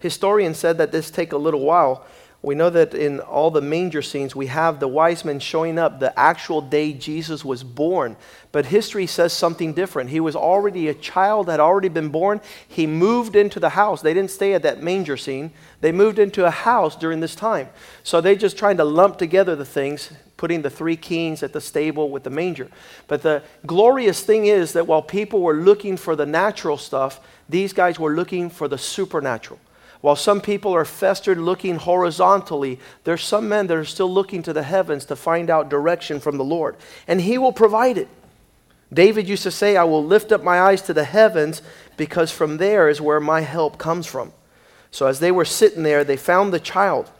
Historians 0.00 0.58
said 0.58 0.76
that 0.78 0.90
this 0.90 1.08
take 1.08 1.30
a 1.30 1.38
little 1.38 1.60
while. 1.60 2.04
We 2.42 2.54
know 2.54 2.70
that 2.70 2.94
in 2.94 3.20
all 3.20 3.50
the 3.50 3.60
manger 3.60 4.00
scenes, 4.00 4.34
we 4.34 4.46
have 4.46 4.80
the 4.80 4.88
wise 4.88 5.26
men 5.26 5.40
showing 5.40 5.78
up 5.78 6.00
the 6.00 6.18
actual 6.18 6.62
day 6.62 6.94
Jesus 6.94 7.44
was 7.44 7.62
born. 7.62 8.16
But 8.50 8.66
history 8.66 9.06
says 9.06 9.34
something 9.34 9.74
different. 9.74 10.08
He 10.08 10.20
was 10.20 10.34
already 10.34 10.88
a 10.88 10.94
child, 10.94 11.50
had 11.50 11.60
already 11.60 11.90
been 11.90 12.08
born. 12.08 12.40
He 12.66 12.86
moved 12.86 13.36
into 13.36 13.60
the 13.60 13.68
house. 13.70 14.00
They 14.00 14.14
didn't 14.14 14.30
stay 14.30 14.54
at 14.54 14.62
that 14.62 14.82
manger 14.82 15.18
scene, 15.18 15.52
they 15.82 15.92
moved 15.92 16.18
into 16.18 16.46
a 16.46 16.50
house 16.50 16.96
during 16.96 17.20
this 17.20 17.34
time. 17.34 17.68
So 18.04 18.20
they're 18.20 18.34
just 18.34 18.56
trying 18.56 18.78
to 18.78 18.84
lump 18.84 19.18
together 19.18 19.54
the 19.54 19.64
things 19.64 20.10
putting 20.40 20.62
the 20.62 20.70
three 20.70 20.96
kings 20.96 21.42
at 21.42 21.52
the 21.52 21.60
stable 21.60 22.08
with 22.08 22.22
the 22.22 22.30
manger. 22.30 22.66
But 23.08 23.20
the 23.20 23.42
glorious 23.66 24.22
thing 24.22 24.46
is 24.46 24.72
that 24.72 24.86
while 24.86 25.02
people 25.02 25.42
were 25.42 25.52
looking 25.52 25.98
for 25.98 26.16
the 26.16 26.24
natural 26.24 26.78
stuff, 26.78 27.20
these 27.46 27.74
guys 27.74 28.00
were 28.00 28.14
looking 28.14 28.48
for 28.48 28.66
the 28.66 28.78
supernatural. 28.78 29.60
While 30.00 30.16
some 30.16 30.40
people 30.40 30.74
are 30.74 30.84
festered 30.84 31.38
looking 31.38 31.76
horizontally, 31.76 32.78
there's 33.04 33.22
some 33.22 33.48
men 33.48 33.66
that 33.66 33.76
are 33.76 33.84
still 33.84 34.12
looking 34.12 34.42
to 34.44 34.52
the 34.52 34.62
heavens 34.62 35.04
to 35.06 35.16
find 35.16 35.50
out 35.50 35.68
direction 35.68 36.20
from 36.20 36.38
the 36.38 36.44
Lord, 36.44 36.76
and 37.06 37.20
He 37.20 37.36
will 37.36 37.52
provide 37.52 37.98
it. 37.98 38.08
David 38.92 39.28
used 39.28 39.44
to 39.44 39.50
say, 39.50 39.76
I 39.76 39.84
will 39.84 40.04
lift 40.04 40.32
up 40.32 40.42
my 40.42 40.60
eyes 40.60 40.82
to 40.82 40.94
the 40.94 41.04
heavens 41.04 41.62
because 41.96 42.32
from 42.32 42.56
there 42.56 42.88
is 42.88 43.00
where 43.00 43.20
my 43.20 43.42
help 43.42 43.78
comes 43.78 44.06
from. 44.06 44.32
So 44.90 45.06
as 45.06 45.20
they 45.20 45.30
were 45.30 45.44
sitting 45.44 45.84
there, 45.84 46.02
they 46.02 46.16
found 46.16 46.52
the 46.52 46.58
child. 46.58 47.10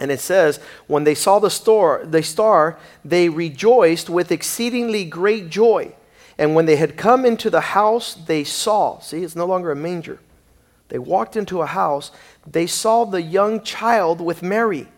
And 0.00 0.10
it 0.10 0.20
says, 0.20 0.58
when 0.88 1.04
they 1.04 1.14
saw 1.14 1.38
the 1.38 1.50
star, 1.50 2.04
the 2.04 2.22
star, 2.22 2.78
they 3.04 3.28
rejoiced 3.28 4.10
with 4.10 4.32
exceedingly 4.32 5.04
great 5.04 5.48
joy. 5.48 5.94
And 6.36 6.54
when 6.54 6.66
they 6.66 6.76
had 6.76 6.96
come 6.96 7.24
into 7.24 7.48
the 7.48 7.60
house, 7.60 8.14
they 8.14 8.44
saw. 8.44 8.98
See, 8.98 9.22
it's 9.22 9.36
no 9.36 9.46
longer 9.46 9.70
a 9.70 9.76
manger. 9.76 10.18
They 10.88 10.98
walked 10.98 11.36
into 11.36 11.62
a 11.62 11.66
house. 11.66 12.10
They 12.46 12.66
saw 12.66 13.04
the 13.04 13.22
young 13.22 13.62
child 13.62 14.20
with 14.20 14.42
Mary, 14.42 14.88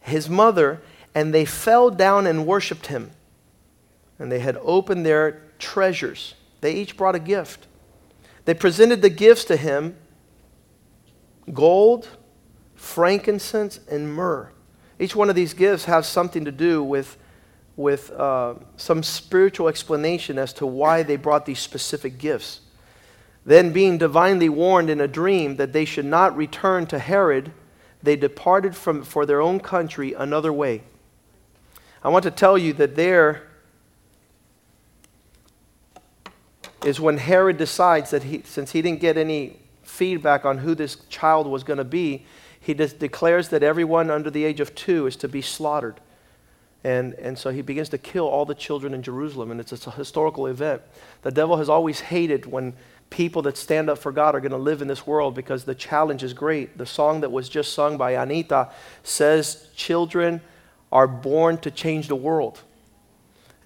his 0.00 0.28
mother, 0.30 0.80
and 1.14 1.32
they 1.34 1.44
fell 1.44 1.90
down 1.90 2.26
and 2.26 2.46
worshiped 2.46 2.86
him. 2.86 3.10
And 4.18 4.32
they 4.32 4.40
had 4.40 4.58
opened 4.62 5.04
their 5.04 5.42
treasures. 5.58 6.34
They 6.60 6.74
each 6.74 6.96
brought 6.96 7.14
a 7.14 7.20
gift. 7.20 7.66
They 8.44 8.54
presented 8.54 9.02
the 9.02 9.10
gifts 9.10 9.44
to 9.46 9.56
him 9.56 9.96
gold, 11.52 12.08
frankincense, 12.74 13.80
and 13.90 14.12
myrrh. 14.12 14.50
Each 14.98 15.14
one 15.14 15.28
of 15.28 15.36
these 15.36 15.54
gifts 15.54 15.84
has 15.84 16.06
something 16.06 16.44
to 16.44 16.52
do 16.52 16.82
with, 16.82 17.18
with 17.76 18.10
uh, 18.12 18.54
some 18.76 19.02
spiritual 19.02 19.68
explanation 19.68 20.38
as 20.38 20.52
to 20.54 20.66
why 20.66 21.02
they 21.02 21.16
brought 21.16 21.46
these 21.46 21.58
specific 21.58 22.18
gifts. 22.18 22.62
Then, 23.46 23.72
being 23.72 23.96
divinely 23.96 24.48
warned 24.48 24.90
in 24.90 25.00
a 25.00 25.06
dream 25.06 25.54
that 25.54 25.72
they 25.72 25.84
should 25.84 26.04
not 26.04 26.36
return 26.36 26.86
to 26.86 26.98
Herod, 26.98 27.52
they 28.02 28.16
departed 28.16 28.74
from, 28.74 29.04
for 29.04 29.24
their 29.24 29.40
own 29.40 29.60
country 29.60 30.12
another 30.12 30.52
way. 30.52 30.82
I 32.02 32.08
want 32.08 32.24
to 32.24 32.32
tell 32.32 32.58
you 32.58 32.72
that 32.74 32.96
there 32.96 33.42
is 36.84 36.98
when 37.00 37.18
Herod 37.18 37.56
decides 37.56 38.10
that 38.10 38.24
he, 38.24 38.42
since 38.44 38.72
he 38.72 38.82
didn't 38.82 39.00
get 39.00 39.16
any 39.16 39.60
feedback 39.84 40.44
on 40.44 40.58
who 40.58 40.74
this 40.74 40.96
child 41.08 41.46
was 41.46 41.62
going 41.62 41.78
to 41.78 41.84
be, 41.84 42.26
he 42.60 42.74
declares 42.74 43.50
that 43.50 43.62
everyone 43.62 44.10
under 44.10 44.30
the 44.30 44.44
age 44.44 44.58
of 44.58 44.74
two 44.74 45.06
is 45.06 45.14
to 45.16 45.28
be 45.28 45.40
slaughtered. 45.40 46.00
And, 46.82 47.14
and 47.14 47.38
so 47.38 47.50
he 47.50 47.62
begins 47.62 47.88
to 47.90 47.98
kill 47.98 48.26
all 48.26 48.44
the 48.44 48.54
children 48.54 48.92
in 48.92 49.02
Jerusalem, 49.02 49.50
and 49.50 49.60
it's 49.60 49.86
a 49.86 49.90
historical 49.92 50.46
event. 50.46 50.82
The 51.22 51.32
devil 51.32 51.56
has 51.56 51.68
always 51.68 52.00
hated 52.00 52.46
when 52.46 52.74
people 53.10 53.42
that 53.42 53.56
stand 53.56 53.88
up 53.88 53.98
for 53.98 54.12
God 54.12 54.34
are 54.34 54.40
going 54.40 54.50
to 54.50 54.56
live 54.56 54.82
in 54.82 54.88
this 54.88 55.06
world 55.06 55.34
because 55.34 55.64
the 55.64 55.74
challenge 55.74 56.22
is 56.22 56.32
great. 56.32 56.76
The 56.76 56.86
song 56.86 57.20
that 57.20 57.32
was 57.32 57.48
just 57.48 57.72
sung 57.72 57.96
by 57.96 58.12
Anita 58.12 58.70
says, 59.02 59.68
Children 59.74 60.40
are 60.92 61.06
born 61.06 61.58
to 61.58 61.70
change 61.70 62.08
the 62.08 62.16
world. 62.16 62.62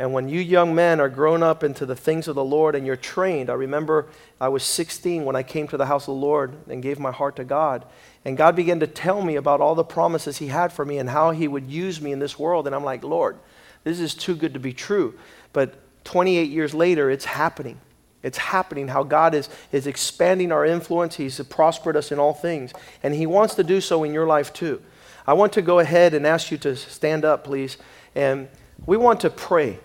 And 0.01 0.15
when 0.15 0.31
you 0.31 0.41
young 0.41 0.75
men 0.75 0.99
are 0.99 1.11
grown 1.11 1.43
up 1.43 1.63
into 1.63 1.85
the 1.85 1.95
things 1.95 2.27
of 2.27 2.35
the 2.35 2.45
Lord 2.45 2.75
and 2.75 2.87
you're 2.87 2.97
trained, 2.97 3.51
I 3.51 3.53
remember 3.53 4.09
I 4.41 4.49
was 4.49 4.63
16 4.63 5.27
when 5.27 5.37
I 5.37 5.43
came 5.43 5.69
to 5.69 5.77
the 5.77 5.85
house 5.85 6.05
of 6.05 6.15
the 6.15 6.21
Lord 6.23 6.57
and 6.69 6.83
gave 6.83 6.99
my 6.99 7.11
heart 7.11 7.37
to 7.37 7.45
God. 7.45 7.85
And 8.25 8.35
God 8.35 8.57
began 8.57 8.81
to 8.81 8.87
tell 8.87 9.21
me 9.21 9.37
about 9.37 9.61
all 9.61 9.75
the 9.75 9.85
promises 9.85 10.39
He 10.39 10.47
had 10.47 10.73
for 10.73 10.87
me 10.87 10.97
and 10.97 11.11
how 11.11 11.33
He 11.33 11.47
would 11.47 11.71
use 11.71 12.01
me 12.01 12.13
in 12.13 12.19
this 12.19 12.39
world. 12.39 12.67
And 12.67 12.75
I'm 12.75 12.83
like, 12.83 13.05
Lord, 13.05 13.39
this 13.85 14.01
is 14.01 14.15
too 14.15 14.35
good 14.35 14.55
to 14.55 14.61
be 14.61 14.73
true. 14.73 15.19
But 15.53 15.75
28 16.05 16.49
years 16.49 16.73
later, 16.73 17.11
it's 17.11 17.27
happening. 17.27 17.79
It's 18.23 18.39
happening 18.39 18.89
how 18.89 19.03
God 19.03 19.35
is, 19.35 19.49
is 19.73 19.87
expanding 19.87 20.53
our 20.53 20.65
influence. 20.65 21.17
He's 21.17 21.41
prospered 21.41 21.97
us 21.97 22.13
in 22.13 22.19
all 22.19 22.35
things. 22.35 22.73
And 23.03 23.15
He 23.15 23.27
wants 23.27 23.55
to 23.55 23.65
do 23.65 23.81
so 23.81 24.05
in 24.05 24.13
your 24.13 24.27
life 24.27 24.53
too. 24.53 24.83
I 25.27 25.33
want 25.33 25.53
to 25.55 25.63
go 25.63 25.79
ahead 25.79 26.13
and 26.15 26.27
ask 26.27 26.51
you 26.51 26.59
to 26.59 26.77
stand 26.77 27.25
up, 27.25 27.45
please. 27.45 27.77
And 28.15 28.49
we 28.87 28.97
want 28.97 29.21
to 29.21 29.31
pray. 29.31 29.79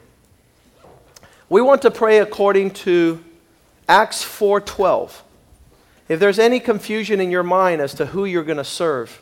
We 1.50 1.62
want 1.62 1.82
to 1.84 1.92
pray 1.92 2.20
according 2.20 2.72
to 2.72 3.24
Acts 3.88 4.24
4:12. 4.24 5.22
If 6.08 6.20
there's 6.20 6.40
any 6.40 6.60
confusion 6.60 7.20
in 7.20 7.32
your 7.32 7.44
mind 7.44 7.82
as 7.82 7.94
to 7.96 8.08
who 8.08 8.26
you're 8.26 8.44
going 8.44 8.58
to 8.58 8.64
serve, 8.64 9.22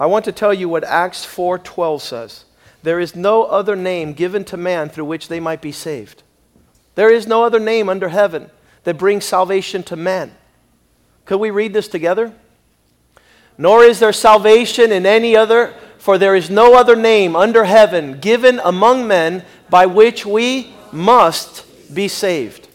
I 0.00 0.06
want 0.06 0.24
to 0.26 0.32
tell 0.32 0.54
you 0.54 0.68
what 0.68 0.84
Acts 0.84 1.24
4:12 1.24 2.00
says. 2.00 2.44
There 2.82 3.00
is 3.00 3.16
no 3.16 3.44
other 3.44 3.76
name 3.76 4.12
given 4.12 4.44
to 4.46 4.56
man 4.56 4.88
through 4.88 5.06
which 5.06 5.28
they 5.28 5.40
might 5.40 5.60
be 5.60 5.72
saved. 5.72 6.22
There 6.98 7.12
is 7.12 7.28
no 7.28 7.44
other 7.44 7.60
name 7.60 7.88
under 7.88 8.08
heaven 8.08 8.50
that 8.82 8.98
brings 8.98 9.24
salvation 9.24 9.84
to 9.84 9.94
men. 9.94 10.34
Could 11.26 11.38
we 11.38 11.52
read 11.52 11.72
this 11.72 11.86
together? 11.86 12.32
Nor 13.56 13.84
is 13.84 14.00
there 14.00 14.12
salvation 14.12 14.90
in 14.90 15.06
any 15.06 15.36
other, 15.36 15.74
for 15.98 16.18
there 16.18 16.34
is 16.34 16.50
no 16.50 16.74
other 16.74 16.96
name 16.96 17.36
under 17.36 17.62
heaven 17.62 18.18
given 18.18 18.60
among 18.64 19.06
men 19.06 19.44
by 19.70 19.86
which 19.86 20.26
we 20.26 20.74
must 20.90 21.64
be 21.94 22.08
saved. 22.08 22.66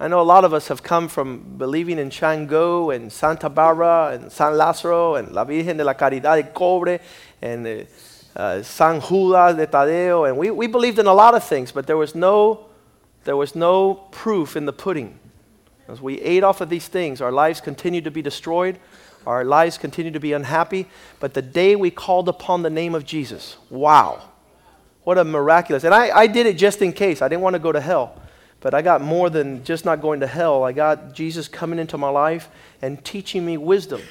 I 0.00 0.08
know 0.08 0.20
a 0.20 0.26
lot 0.26 0.44
of 0.44 0.52
us 0.52 0.66
have 0.66 0.82
come 0.82 1.06
from 1.06 1.56
believing 1.56 2.00
in 2.00 2.10
Shango 2.10 2.90
and 2.90 3.12
Santa 3.12 3.48
Barbara 3.48 4.10
and 4.14 4.32
San 4.32 4.54
Lázaro 4.54 5.20
and 5.20 5.30
La 5.30 5.44
Virgen 5.44 5.76
de 5.76 5.84
la 5.84 5.94
Caridad 5.94 6.42
de 6.42 6.50
Cobre 6.50 6.98
and 7.40 7.64
uh, 7.64 7.84
uh, 8.34 8.62
San 8.64 9.00
Judas 9.00 9.54
de 9.54 9.68
Tadeo. 9.68 10.28
And 10.28 10.36
we, 10.36 10.50
we 10.50 10.66
believed 10.66 10.98
in 10.98 11.06
a 11.06 11.14
lot 11.14 11.36
of 11.36 11.44
things, 11.44 11.70
but 11.70 11.86
there 11.86 11.96
was, 11.96 12.16
no, 12.16 12.66
there 13.26 13.36
was 13.36 13.54
no 13.54 13.94
proof 14.12 14.56
in 14.56 14.66
the 14.66 14.72
pudding. 14.72 15.18
As 15.88 16.00
we 16.00 16.20
ate 16.20 16.44
off 16.44 16.60
of 16.60 16.68
these 16.68 16.86
things, 16.86 17.20
our 17.20 17.32
lives 17.32 17.60
continued 17.60 18.04
to 18.04 18.10
be 18.10 18.22
destroyed. 18.22 18.78
Our 19.26 19.44
lives 19.44 19.76
continued 19.76 20.14
to 20.14 20.20
be 20.20 20.32
unhappy. 20.32 20.86
But 21.18 21.34
the 21.34 21.42
day 21.42 21.74
we 21.74 21.90
called 21.90 22.28
upon 22.28 22.62
the 22.62 22.70
name 22.70 22.94
of 22.94 23.04
Jesus, 23.04 23.56
wow, 23.68 24.22
what 25.02 25.18
a 25.18 25.24
miraculous. 25.24 25.82
And 25.82 25.92
I, 25.92 26.16
I 26.16 26.26
did 26.28 26.46
it 26.46 26.56
just 26.56 26.82
in 26.82 26.92
case. 26.92 27.20
I 27.20 27.26
didn't 27.26 27.42
want 27.42 27.54
to 27.54 27.60
go 27.60 27.72
to 27.72 27.80
hell. 27.80 28.22
But 28.60 28.74
I 28.74 28.82
got 28.82 29.02
more 29.02 29.28
than 29.28 29.64
just 29.64 29.84
not 29.84 30.00
going 30.00 30.20
to 30.20 30.26
hell. 30.28 30.62
I 30.62 30.70
got 30.70 31.12
Jesus 31.12 31.48
coming 31.48 31.80
into 31.80 31.98
my 31.98 32.08
life 32.08 32.48
and 32.80 33.04
teaching 33.04 33.44
me 33.44 33.56
wisdom 33.56 34.02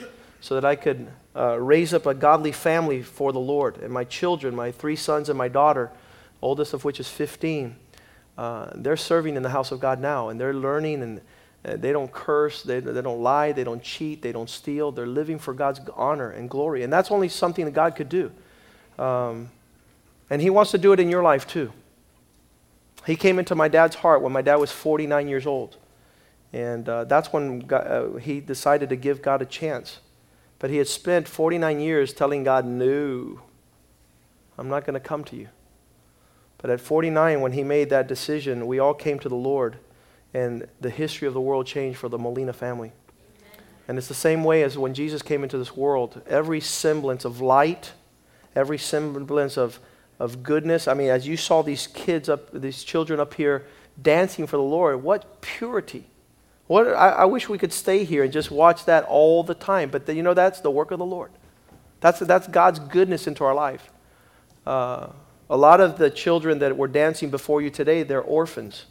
so 0.41 0.55
that 0.55 0.65
I 0.65 0.75
could 0.75 1.07
uh, 1.35 1.57
raise 1.57 1.93
up 1.93 2.05
a 2.05 2.13
godly 2.13 2.51
family 2.51 3.01
for 3.01 3.31
the 3.31 3.39
Lord. 3.39 3.77
And 3.77 3.93
my 3.93 4.03
children, 4.03 4.55
my 4.55 4.71
three 4.71 4.97
sons 4.97 5.29
and 5.29 5.37
my 5.37 5.47
daughter, 5.47 5.89
oldest 6.41 6.73
of 6.73 6.83
which 6.83 6.99
is 6.99 7.07
15, 7.07 7.75
uh, 8.37 8.71
they're 8.75 8.97
serving 8.97 9.35
in 9.35 9.43
the 9.43 9.49
house 9.49 9.71
of 9.71 9.79
God 9.79 9.99
now. 9.99 10.29
And 10.29 10.39
they're 10.39 10.53
learning 10.53 11.01
and 11.03 11.21
uh, 11.63 11.77
they 11.77 11.91
don't 11.91 12.11
curse, 12.11 12.63
they, 12.63 12.79
they 12.79 13.01
don't 13.01 13.21
lie, 13.21 13.51
they 13.51 13.63
don't 13.63 13.81
cheat, 13.81 14.21
they 14.21 14.31
don't 14.31 14.49
steal. 14.49 14.91
They're 14.91 15.07
living 15.07 15.39
for 15.39 15.53
God's 15.53 15.81
honor 15.95 16.31
and 16.31 16.49
glory. 16.49 16.83
And 16.83 16.93
that's 16.93 17.11
only 17.11 17.29
something 17.29 17.65
that 17.65 17.73
God 17.73 17.95
could 17.95 18.09
do. 18.09 18.31
Um, 18.99 19.49
and 20.29 20.41
He 20.41 20.49
wants 20.49 20.71
to 20.71 20.77
do 20.77 20.93
it 20.93 20.99
in 20.99 21.09
your 21.09 21.23
life 21.23 21.47
too. 21.47 21.71
He 23.05 23.15
came 23.15 23.39
into 23.39 23.55
my 23.55 23.67
dad's 23.67 23.95
heart 23.95 24.21
when 24.21 24.31
my 24.31 24.41
dad 24.41 24.55
was 24.55 24.71
49 24.71 25.27
years 25.27 25.45
old. 25.45 25.77
And 26.53 26.87
uh, 26.87 27.03
that's 27.03 27.33
when 27.33 27.59
God, 27.59 27.87
uh, 27.87 28.15
he 28.15 28.39
decided 28.39 28.89
to 28.89 28.95
give 28.95 29.21
God 29.21 29.41
a 29.41 29.45
chance. 29.45 29.99
But 30.57 30.69
he 30.69 30.77
had 30.77 30.87
spent 30.87 31.27
49 31.27 31.79
years 31.79 32.13
telling 32.13 32.43
God, 32.43 32.65
No, 32.65 33.41
I'm 34.57 34.69
not 34.69 34.85
going 34.85 34.93
to 34.93 34.99
come 34.99 35.23
to 35.25 35.35
you. 35.35 35.49
But 36.57 36.69
at 36.69 36.81
49, 36.81 37.41
when 37.41 37.51
he 37.51 37.63
made 37.63 37.89
that 37.89 38.07
decision, 38.07 38.67
we 38.67 38.79
all 38.79 38.93
came 38.93 39.19
to 39.19 39.29
the 39.29 39.35
Lord, 39.35 39.77
and 40.33 40.67
the 40.81 40.89
history 40.89 41.27
of 41.27 41.33
the 41.33 41.41
world 41.41 41.67
changed 41.67 41.97
for 41.99 42.09
the 42.09 42.17
Molina 42.17 42.53
family. 42.53 42.91
And 43.87 43.97
it's 43.97 44.07
the 44.07 44.13
same 44.13 44.43
way 44.43 44.63
as 44.63 44.77
when 44.77 44.93
Jesus 44.93 45.21
came 45.21 45.43
into 45.43 45.57
this 45.57 45.75
world. 45.75 46.21
Every 46.27 46.59
semblance 46.59 47.23
of 47.23 47.39
light, 47.39 47.93
every 48.55 48.77
semblance 48.77 49.57
of 49.57 49.79
of 50.19 50.43
goodness. 50.43 50.87
I 50.87 50.93
mean, 50.93 51.09
as 51.09 51.27
you 51.27 51.37
saw 51.37 51.61
these 51.61 51.87
kids 51.87 52.29
up, 52.29 52.51
these 52.51 52.83
children 52.83 53.19
up 53.19 53.33
here 53.33 53.65
dancing 54.01 54.47
for 54.47 54.57
the 54.57 54.63
Lord, 54.63 55.03
what 55.03 55.41
purity. 55.41 56.05
What, 56.67 56.87
I, 56.87 57.09
I 57.09 57.25
wish 57.25 57.47
we 57.47 57.57
could 57.57 57.73
stay 57.73 58.03
here 58.03 58.23
and 58.23 58.33
just 58.33 58.49
watch 58.49 58.85
that 58.85 59.03
all 59.05 59.43
the 59.43 59.53
time. 59.53 59.89
But 59.89 60.05
the, 60.05 60.15
you 60.15 60.23
know, 60.23 60.33
that's 60.33 60.61
the 60.61 60.71
work 60.71 60.91
of 60.91 60.99
the 60.99 61.05
Lord. 61.05 61.31
That's, 62.01 62.19
that's 62.19 62.47
God's 62.47 62.79
goodness 62.79 63.27
into 63.27 63.43
our 63.43 63.53
life. 63.53 63.91
Uh, 64.65 65.07
a 65.49 65.57
lot 65.57 65.79
of 65.79 65.97
the 65.97 66.09
children 66.09 66.59
that 66.59 66.75
were 66.77 66.87
dancing 66.87 67.29
before 67.29 67.61
you 67.61 67.69
today, 67.69 68.03
they're 68.03 68.21
orphans. 68.21 68.85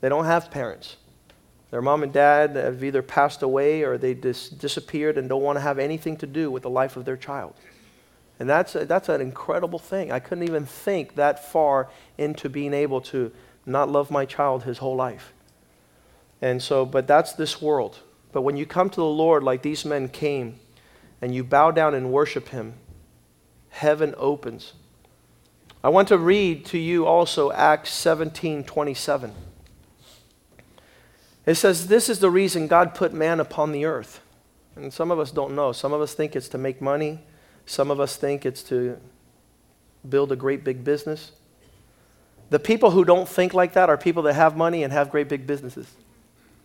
They 0.00 0.08
don't 0.08 0.24
have 0.24 0.50
parents. 0.50 0.96
Their 1.70 1.82
mom 1.82 2.02
and 2.02 2.12
dad 2.12 2.56
have 2.56 2.84
either 2.84 3.02
passed 3.02 3.42
away 3.42 3.82
or 3.82 3.96
they 3.96 4.14
dis- 4.14 4.48
disappeared 4.48 5.16
and 5.16 5.28
don't 5.28 5.42
want 5.42 5.56
to 5.56 5.60
have 5.60 5.78
anything 5.78 6.16
to 6.18 6.26
do 6.26 6.50
with 6.50 6.62
the 6.62 6.70
life 6.70 6.96
of 6.96 7.04
their 7.04 7.16
child. 7.16 7.54
And 8.38 8.48
that's, 8.48 8.74
a, 8.74 8.84
that's 8.84 9.08
an 9.08 9.20
incredible 9.20 9.78
thing. 9.78 10.12
I 10.12 10.18
couldn't 10.18 10.44
even 10.44 10.66
think 10.66 11.14
that 11.14 11.50
far 11.50 11.88
into 12.18 12.48
being 12.48 12.74
able 12.74 13.00
to 13.02 13.32
not 13.64 13.88
love 13.88 14.10
my 14.10 14.24
child 14.24 14.64
his 14.64 14.78
whole 14.78 14.96
life. 14.96 15.32
And 16.40 16.60
so, 16.60 16.84
but 16.84 17.06
that's 17.06 17.32
this 17.34 17.62
world. 17.62 18.00
But 18.32 18.42
when 18.42 18.56
you 18.56 18.66
come 18.66 18.90
to 18.90 18.96
the 18.96 19.04
Lord 19.04 19.42
like 19.42 19.62
these 19.62 19.84
men 19.84 20.08
came 20.08 20.58
and 21.20 21.34
you 21.34 21.44
bow 21.44 21.70
down 21.70 21.94
and 21.94 22.10
worship 22.12 22.48
him, 22.48 22.74
heaven 23.68 24.14
opens. 24.18 24.72
I 25.84 25.88
want 25.88 26.08
to 26.08 26.18
read 26.18 26.64
to 26.66 26.78
you 26.78 27.06
also 27.06 27.50
Acts 27.50 27.90
17 27.92 28.64
27. 28.64 29.32
It 31.44 31.56
says, 31.56 31.88
This 31.88 32.08
is 32.08 32.20
the 32.20 32.30
reason 32.30 32.68
God 32.68 32.94
put 32.94 33.12
man 33.12 33.40
upon 33.40 33.72
the 33.72 33.84
earth. 33.84 34.20
And 34.76 34.92
some 34.92 35.10
of 35.10 35.18
us 35.18 35.32
don't 35.32 35.54
know. 35.54 35.72
Some 35.72 35.92
of 35.92 36.00
us 36.00 36.14
think 36.14 36.36
it's 36.36 36.48
to 36.50 36.58
make 36.58 36.80
money. 36.80 37.20
Some 37.66 37.90
of 37.90 38.00
us 38.00 38.16
think 38.16 38.46
it's 38.46 38.62
to 38.64 38.98
build 40.08 40.32
a 40.32 40.36
great 40.36 40.64
big 40.64 40.84
business. 40.84 41.32
The 42.50 42.58
people 42.58 42.92
who 42.92 43.04
don't 43.04 43.28
think 43.28 43.52
like 43.52 43.72
that 43.72 43.90
are 43.90 43.96
people 43.96 44.22
that 44.24 44.34
have 44.34 44.56
money 44.56 44.82
and 44.82 44.92
have 44.92 45.10
great 45.10 45.28
big 45.28 45.46
businesses. 45.46 45.86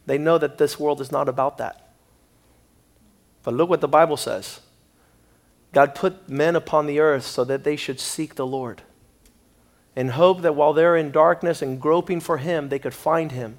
They 0.05 0.17
know 0.17 0.37
that 0.37 0.57
this 0.57 0.79
world 0.79 1.01
is 1.01 1.11
not 1.11 1.27
about 1.27 1.57
that. 1.57 1.89
But 3.43 3.55
look 3.55 3.69
what 3.69 3.81
the 3.81 3.87
Bible 3.87 4.17
says 4.17 4.61
God 5.73 5.95
put 5.95 6.29
men 6.29 6.55
upon 6.55 6.85
the 6.85 6.99
earth 6.99 7.25
so 7.25 7.43
that 7.45 7.63
they 7.63 7.75
should 7.75 7.99
seek 7.99 8.35
the 8.35 8.45
Lord 8.45 8.83
and 9.97 10.11
hope 10.11 10.43
that 10.43 10.53
while 10.53 10.73
they're 10.73 10.95
in 10.95 11.09
darkness 11.09 11.63
and 11.63 11.81
groping 11.81 12.19
for 12.19 12.37
Him, 12.37 12.69
they 12.69 12.77
could 12.77 12.93
find 12.93 13.31
Him, 13.31 13.57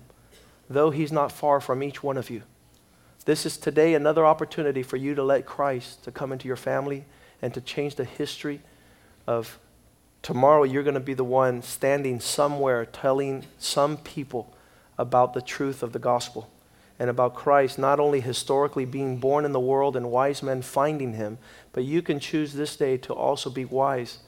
though 0.71 0.91
He's 0.91 1.11
not 1.11 1.33
far 1.33 1.61
from 1.61 1.83
each 1.83 2.01
one 2.01 2.17
of 2.17 2.31
you. 2.31 2.43
This 3.25 3.45
is 3.45 3.59
today 3.59 3.95
another 3.95 4.25
opportunity 4.25 4.85
for 4.85 4.97
you 4.97 5.17
to 5.17 5.25
let 5.25 5.47
Christ 5.47 6.05
to 6.05 6.13
come 6.13 6.31
into 6.31 6.47
your 6.47 6.57
family 6.57 7.05
and 7.43 7.53
to 7.55 7.61
change 7.61 7.97
the 7.97 8.05
history 8.05 8.61
of 9.27 9.59
tomorrow 10.23 10.63
you're 10.63 10.85
going 10.85 10.95
to 10.95 11.01
be 11.01 11.13
the 11.13 11.25
one 11.25 11.61
standing 11.61 12.21
somewhere 12.21 12.87
telling 12.87 13.45
some 13.59 13.97
people 13.97 14.55
about 14.97 15.35
the 15.35 15.43
truth 15.43 15.83
of 15.83 15.93
the 15.93 15.99
gospel 15.99 16.49
and 17.01 17.11
about 17.11 17.35
Christ 17.35 17.81
not 17.81 17.99
only 17.99 18.21
historically 18.21 18.85
being 18.85 19.19
born 19.19 19.45
in 19.45 19.51
the 19.51 19.59
world 19.59 19.97
and 19.97 20.11
wise 20.11 20.41
men 20.41 20.63
finding 20.63 21.15
him, 21.15 21.39
but 21.73 21.83
you 21.83 22.01
can 22.01 22.21
choose 22.21 22.53
this 22.53 22.77
day 22.77 22.97
to 22.99 23.13
also 23.13 23.51
be 23.51 23.65
wise 23.65 24.19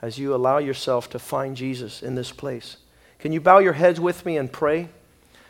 as 0.00 0.18
you 0.18 0.34
allow 0.34 0.58
yourself 0.58 1.10
to 1.10 1.18
find 1.18 1.56
Jesus 1.56 2.02
in 2.02 2.14
this 2.14 2.30
place. 2.30 2.76
Can 3.18 3.32
you 3.32 3.40
bow 3.40 3.58
your 3.58 3.72
heads 3.72 4.00
with 4.00 4.24
me 4.24 4.36
and 4.36 4.52
pray? 4.52 4.88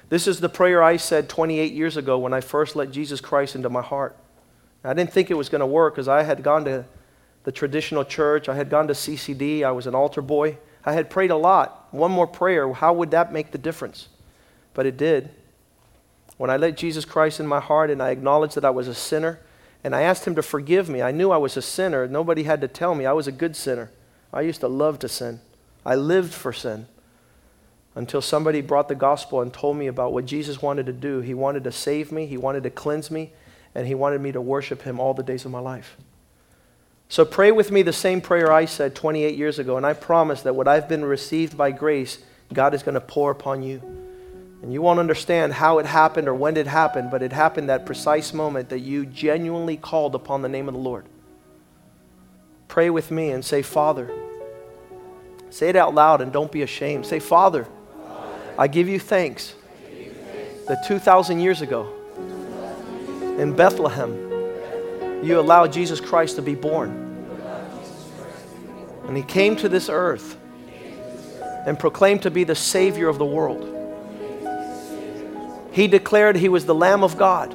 This 0.09 0.27
is 0.27 0.41
the 0.41 0.49
prayer 0.49 0.83
I 0.83 0.97
said 0.97 1.29
28 1.29 1.73
years 1.73 1.97
ago 1.97 2.19
when 2.19 2.33
I 2.33 2.41
first 2.41 2.75
let 2.75 2.91
Jesus 2.91 3.21
Christ 3.21 3.55
into 3.55 3.69
my 3.69 3.83
heart. 3.83 4.17
I 4.83 4.95
didn't 4.95 5.13
think 5.13 5.31
it 5.31 5.35
was 5.35 5.51
going 5.51 5.61
to 5.61 5.67
work 5.67 5.95
because 5.95 6.09
I 6.09 6.23
had 6.23 6.43
gone 6.43 6.65
to 6.65 6.87
the 7.45 7.53
traditional 7.53 8.05
church. 8.05 8.49
I 8.49 8.55
had 8.55 8.71
gone 8.71 8.89
to 8.89 8.95
CCD. 8.95 9.65
I 9.65 9.73
was 9.73 9.87
an 9.87 9.95
altar 9.95 10.23
boy. 10.23 10.57
I 10.85 10.93
had 10.93 11.11
prayed 11.11 11.31
a 11.31 11.37
lot. 11.37 11.89
One 11.91 12.11
more 12.11 12.27
prayer, 12.27 12.73
how 12.73 12.95
would 12.95 13.11
that 13.11 13.33
make 13.33 13.51
the 13.51 13.59
difference? 13.59 14.09
But 14.73 14.87
it 14.87 14.97
did. 14.97 15.31
When 16.39 16.51
I 16.51 16.57
let 16.57 16.77
Jesus 16.77 17.05
Christ 17.05 17.41
in 17.41 17.47
my 17.47 17.61
heart 17.61 17.91
and 17.91 18.03
I 18.03 18.11
acknowledged 18.11 18.55
that 18.55 18.65
I 18.65 18.71
was 18.71 18.89
a 18.89 18.95
sinner 18.95 19.41
and 19.85 19.95
I 19.95 20.03
asked 20.03 20.25
Him 20.25 20.37
to 20.37 20.43
forgive 20.43 20.89
me, 20.89 21.03
I 21.03 21.11
knew 21.11 21.31
I 21.31 21.37
was 21.37 21.57
a 21.57 21.63
sinner. 21.63 22.07
Nobody 22.07 22.45
had 22.45 22.61
to 22.63 22.69
tell 22.69 22.95
me 22.95 23.05
I 23.05 23.13
was 23.13 23.27
a 23.27 23.33
good 23.33 23.57
sinner. 23.57 23.91
I 24.33 24.43
used 24.43 24.61
to 24.61 24.69
love 24.69 24.99
to 25.01 25.09
sin, 25.09 25.41
I 25.85 25.95
lived 25.95 26.35
for 26.35 26.53
sin 26.53 26.87
until 27.95 28.23
somebody 28.23 28.61
brought 28.61 28.89
the 28.89 28.95
gospel 28.95 29.41
and 29.41 29.53
told 29.53 29.77
me 29.77 29.87
about 29.89 30.13
what 30.13 30.25
Jesus 30.25 30.63
wanted 30.63 30.87
to 30.87 30.93
do. 30.93 31.21
He 31.21 31.35
wanted 31.35 31.65
to 31.65 31.73
save 31.73 32.13
me, 32.13 32.27
He 32.27 32.37
wanted 32.37 32.63
to 32.63 32.71
cleanse 32.71 33.11
me, 33.11 33.33
and 33.75 33.87
He 33.87 33.95
wanted 33.95 34.21
me 34.21 34.31
to 34.33 34.41
worship 34.41 34.83
Him 34.83 35.01
all 35.01 35.15
the 35.15 35.23
days 35.23 35.45
of 35.45 35.51
my 35.51 35.59
life. 35.59 35.97
So 37.09 37.25
pray 37.25 37.51
with 37.51 37.73
me 37.73 37.83
the 37.83 37.93
same 37.93 38.21
prayer 38.21 38.53
I 38.53 38.67
said 38.67 38.95
28 38.95 39.35
years 39.35 39.59
ago, 39.59 39.77
and 39.77 39.87
I 39.87 39.95
promise 39.95 40.43
that 40.43 40.55
what 40.55 40.69
I've 40.69 40.89
been 40.89 41.05
received 41.05 41.57
by 41.57 41.71
grace, 41.71 42.19
God 42.53 42.75
is 42.75 42.83
going 42.83 42.95
to 42.95 43.01
pour 43.01 43.31
upon 43.31 43.63
you. 43.63 43.81
And 44.63 44.73
you 44.73 44.83
won't 44.83 44.99
understand 44.99 45.55
how 45.55 45.79
it 45.79 45.87
happened 45.87 46.29
or 46.29 46.35
when 46.35 46.57
it 46.57 46.67
happened, 46.67 47.11
but 47.11 47.23
it 47.23 47.33
happened 47.33 47.69
that 47.69 47.87
precise 47.87 48.35
moment 48.35 48.69
that 48.69 48.81
you 48.81 49.07
genuinely 49.07 49.77
called 49.77 50.15
upon 50.15 50.43
the 50.43 50.49
name 50.49 50.69
of 50.69 50.75
the 50.75 50.81
Lord. 50.81 51.07
Pray 52.69 52.91
with 52.91 53.11
me 53.11 53.31
and 53.31 53.45
say, 53.45 53.63
Father. 53.63 54.11
Say 55.51 55.71
it 55.71 55.77
out 55.77 55.95
loud 55.95 56.21
and 56.21 56.31
don't 56.31 56.53
be 56.53 56.63
ashamed. 56.63 57.07
Say, 57.07 57.19
Father, 57.19 57.67
I 58.59 58.69
give 58.69 58.89
you 58.89 59.01
thanks 59.01 59.55
that 60.69 60.85
2,000 60.87 61.41
years 61.41 61.63
ago 61.63 61.95
in 63.39 63.55
Bethlehem, 63.57 64.13
you 65.25 65.41
allowed 65.41 65.73
Jesus 65.73 66.01
Christ 66.01 66.37
to 66.37 66.43
be 66.43 66.55
born. 66.55 67.07
And 69.07 69.17
he 69.17 69.23
came 69.23 69.57
to 69.57 69.69
this 69.69 69.89
earth 69.89 70.37
and 71.67 71.79
proclaimed 71.79 72.23
to 72.23 72.31
be 72.31 72.45
the 72.45 72.55
Savior 72.55 73.09
of 73.09 73.19
the 73.19 73.25
world. 73.25 73.75
He 75.73 75.89
declared 75.89 76.37
he 76.37 76.49
was 76.49 76.67
the 76.67 76.75
Lamb 76.75 77.03
of 77.03 77.17
God 77.17 77.55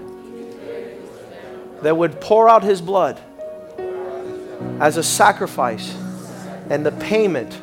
that 1.84 1.96
would 1.96 2.20
pour 2.20 2.50
out 2.50 2.64
his 2.64 2.82
blood 2.82 3.22
as 4.80 4.98
a 4.98 5.04
sacrifice 5.04 5.96
and 6.70 6.86
the 6.86 6.92
payment 6.94 7.60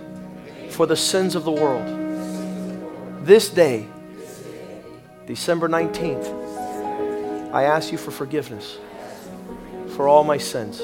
for 0.70 0.86
the 0.86 0.96
sins 0.96 1.34
of 1.34 1.44
the 1.44 1.52
world. 1.52 1.86
This 3.24 3.48
day, 3.48 3.86
December 5.26 5.68
19th, 5.68 7.52
I 7.52 7.64
ask 7.64 7.92
you 7.92 7.98
for 7.98 8.10
forgiveness 8.10 8.78
for 9.96 10.08
all 10.08 10.24
my 10.24 10.38
sins. 10.38 10.80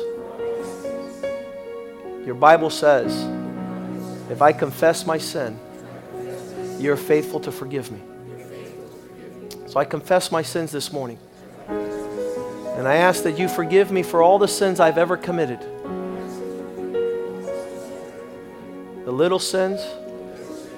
Your 2.26 2.34
Bible 2.34 2.70
says, 2.70 3.14
if 4.30 4.42
I 4.42 4.52
confess 4.52 5.06
my 5.06 5.18
sin, 5.18 5.58
you're 6.78 6.96
faithful 6.96 7.40
to 7.40 7.52
forgive 7.52 7.90
me. 7.92 8.00
So 9.68 9.78
I 9.80 9.84
confess 9.84 10.32
my 10.32 10.42
sins 10.42 10.72
this 10.72 10.92
morning. 10.92 11.18
And 11.68 12.86
I 12.86 12.96
ask 12.96 13.22
that 13.22 13.38
you 13.38 13.48
forgive 13.48 13.90
me 13.90 14.02
for 14.02 14.22
all 14.22 14.38
the 14.38 14.48
sins 14.48 14.80
I've 14.80 14.98
ever 14.98 15.16
committed. 15.16 15.60
The 19.06 19.12
little 19.12 19.38
sins 19.38 19.80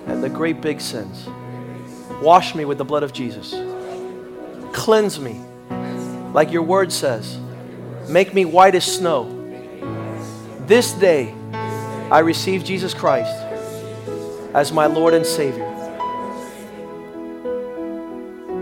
and 0.07 0.23
the 0.23 0.29
great 0.29 0.61
big 0.61 0.83
sins. 0.83 1.27
Wash 2.21 2.55
me 2.55 2.67
with 2.67 2.77
the 2.77 2.85
blood 2.85 3.03
of 3.03 3.15
Jesus. 3.15 3.55
Cleanse 4.75 5.19
me, 5.19 5.41
like 6.35 6.53
your 6.53 6.61
word 6.61 6.93
says. 6.93 7.39
Make 8.07 8.35
me 8.35 8.45
white 8.45 8.75
as 8.75 8.85
snow. 8.85 9.35
This 10.67 10.93
day, 10.93 11.35
I 11.55 12.19
receive 12.19 12.65
Jesus 12.65 12.93
Christ 12.93 13.35
as 14.53 14.73
my 14.73 14.85
Lord 14.85 15.15
and 15.15 15.25
Savior. 15.25 15.65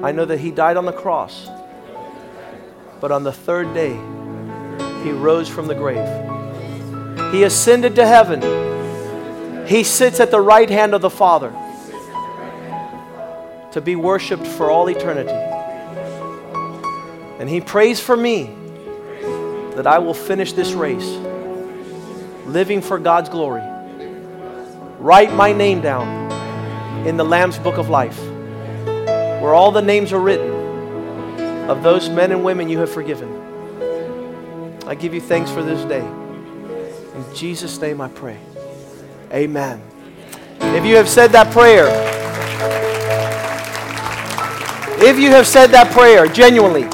I 0.04 0.12
know 0.12 0.26
that 0.26 0.38
He 0.38 0.52
died 0.52 0.76
on 0.76 0.84
the 0.84 0.92
cross, 0.92 1.48
but 3.00 3.10
on 3.10 3.24
the 3.24 3.32
third 3.32 3.74
day, 3.74 3.94
He 5.02 5.10
rose 5.10 5.48
from 5.48 5.66
the 5.66 5.74
grave. 5.74 6.06
He 7.32 7.42
ascended 7.42 7.96
to 7.96 8.06
heaven. 8.06 8.75
He 9.66 9.82
sits 9.82 10.20
at 10.20 10.30
the 10.30 10.40
right 10.40 10.70
hand 10.70 10.94
of 10.94 11.00
the 11.00 11.10
Father 11.10 11.50
to 13.72 13.80
be 13.80 13.96
worshiped 13.96 14.46
for 14.46 14.70
all 14.70 14.88
eternity. 14.88 15.30
And 17.40 17.48
He 17.48 17.60
prays 17.60 18.00
for 18.00 18.16
me 18.16 18.54
that 19.74 19.86
I 19.86 19.98
will 19.98 20.14
finish 20.14 20.52
this 20.52 20.72
race 20.72 21.06
living 22.46 22.80
for 22.80 22.98
God's 22.98 23.28
glory. 23.28 23.62
Write 24.98 25.32
my 25.34 25.52
name 25.52 25.82
down 25.82 27.06
in 27.06 27.16
the 27.16 27.24
Lamb's 27.24 27.58
Book 27.58 27.76
of 27.76 27.88
Life, 27.88 28.18
where 28.18 29.52
all 29.52 29.72
the 29.72 29.82
names 29.82 30.12
are 30.12 30.20
written 30.20 30.50
of 31.68 31.82
those 31.82 32.08
men 32.08 32.32
and 32.32 32.44
women 32.44 32.68
you 32.68 32.78
have 32.78 32.90
forgiven. 32.90 33.28
I 34.86 34.94
give 34.94 35.12
you 35.12 35.20
thanks 35.20 35.50
for 35.50 35.62
this 35.62 35.84
day. 35.86 36.06
In 36.06 37.34
Jesus' 37.34 37.78
name 37.80 38.00
I 38.00 38.08
pray. 38.08 38.38
Amen. 39.36 39.82
If 40.60 40.86
you 40.86 40.96
have 40.96 41.10
said 41.10 41.30
that 41.32 41.52
prayer, 41.52 41.88
if 44.98 45.18
you 45.18 45.30
have 45.32 45.46
said 45.46 45.66
that 45.72 45.92
prayer 45.92 46.26
genuinely, 46.26 46.84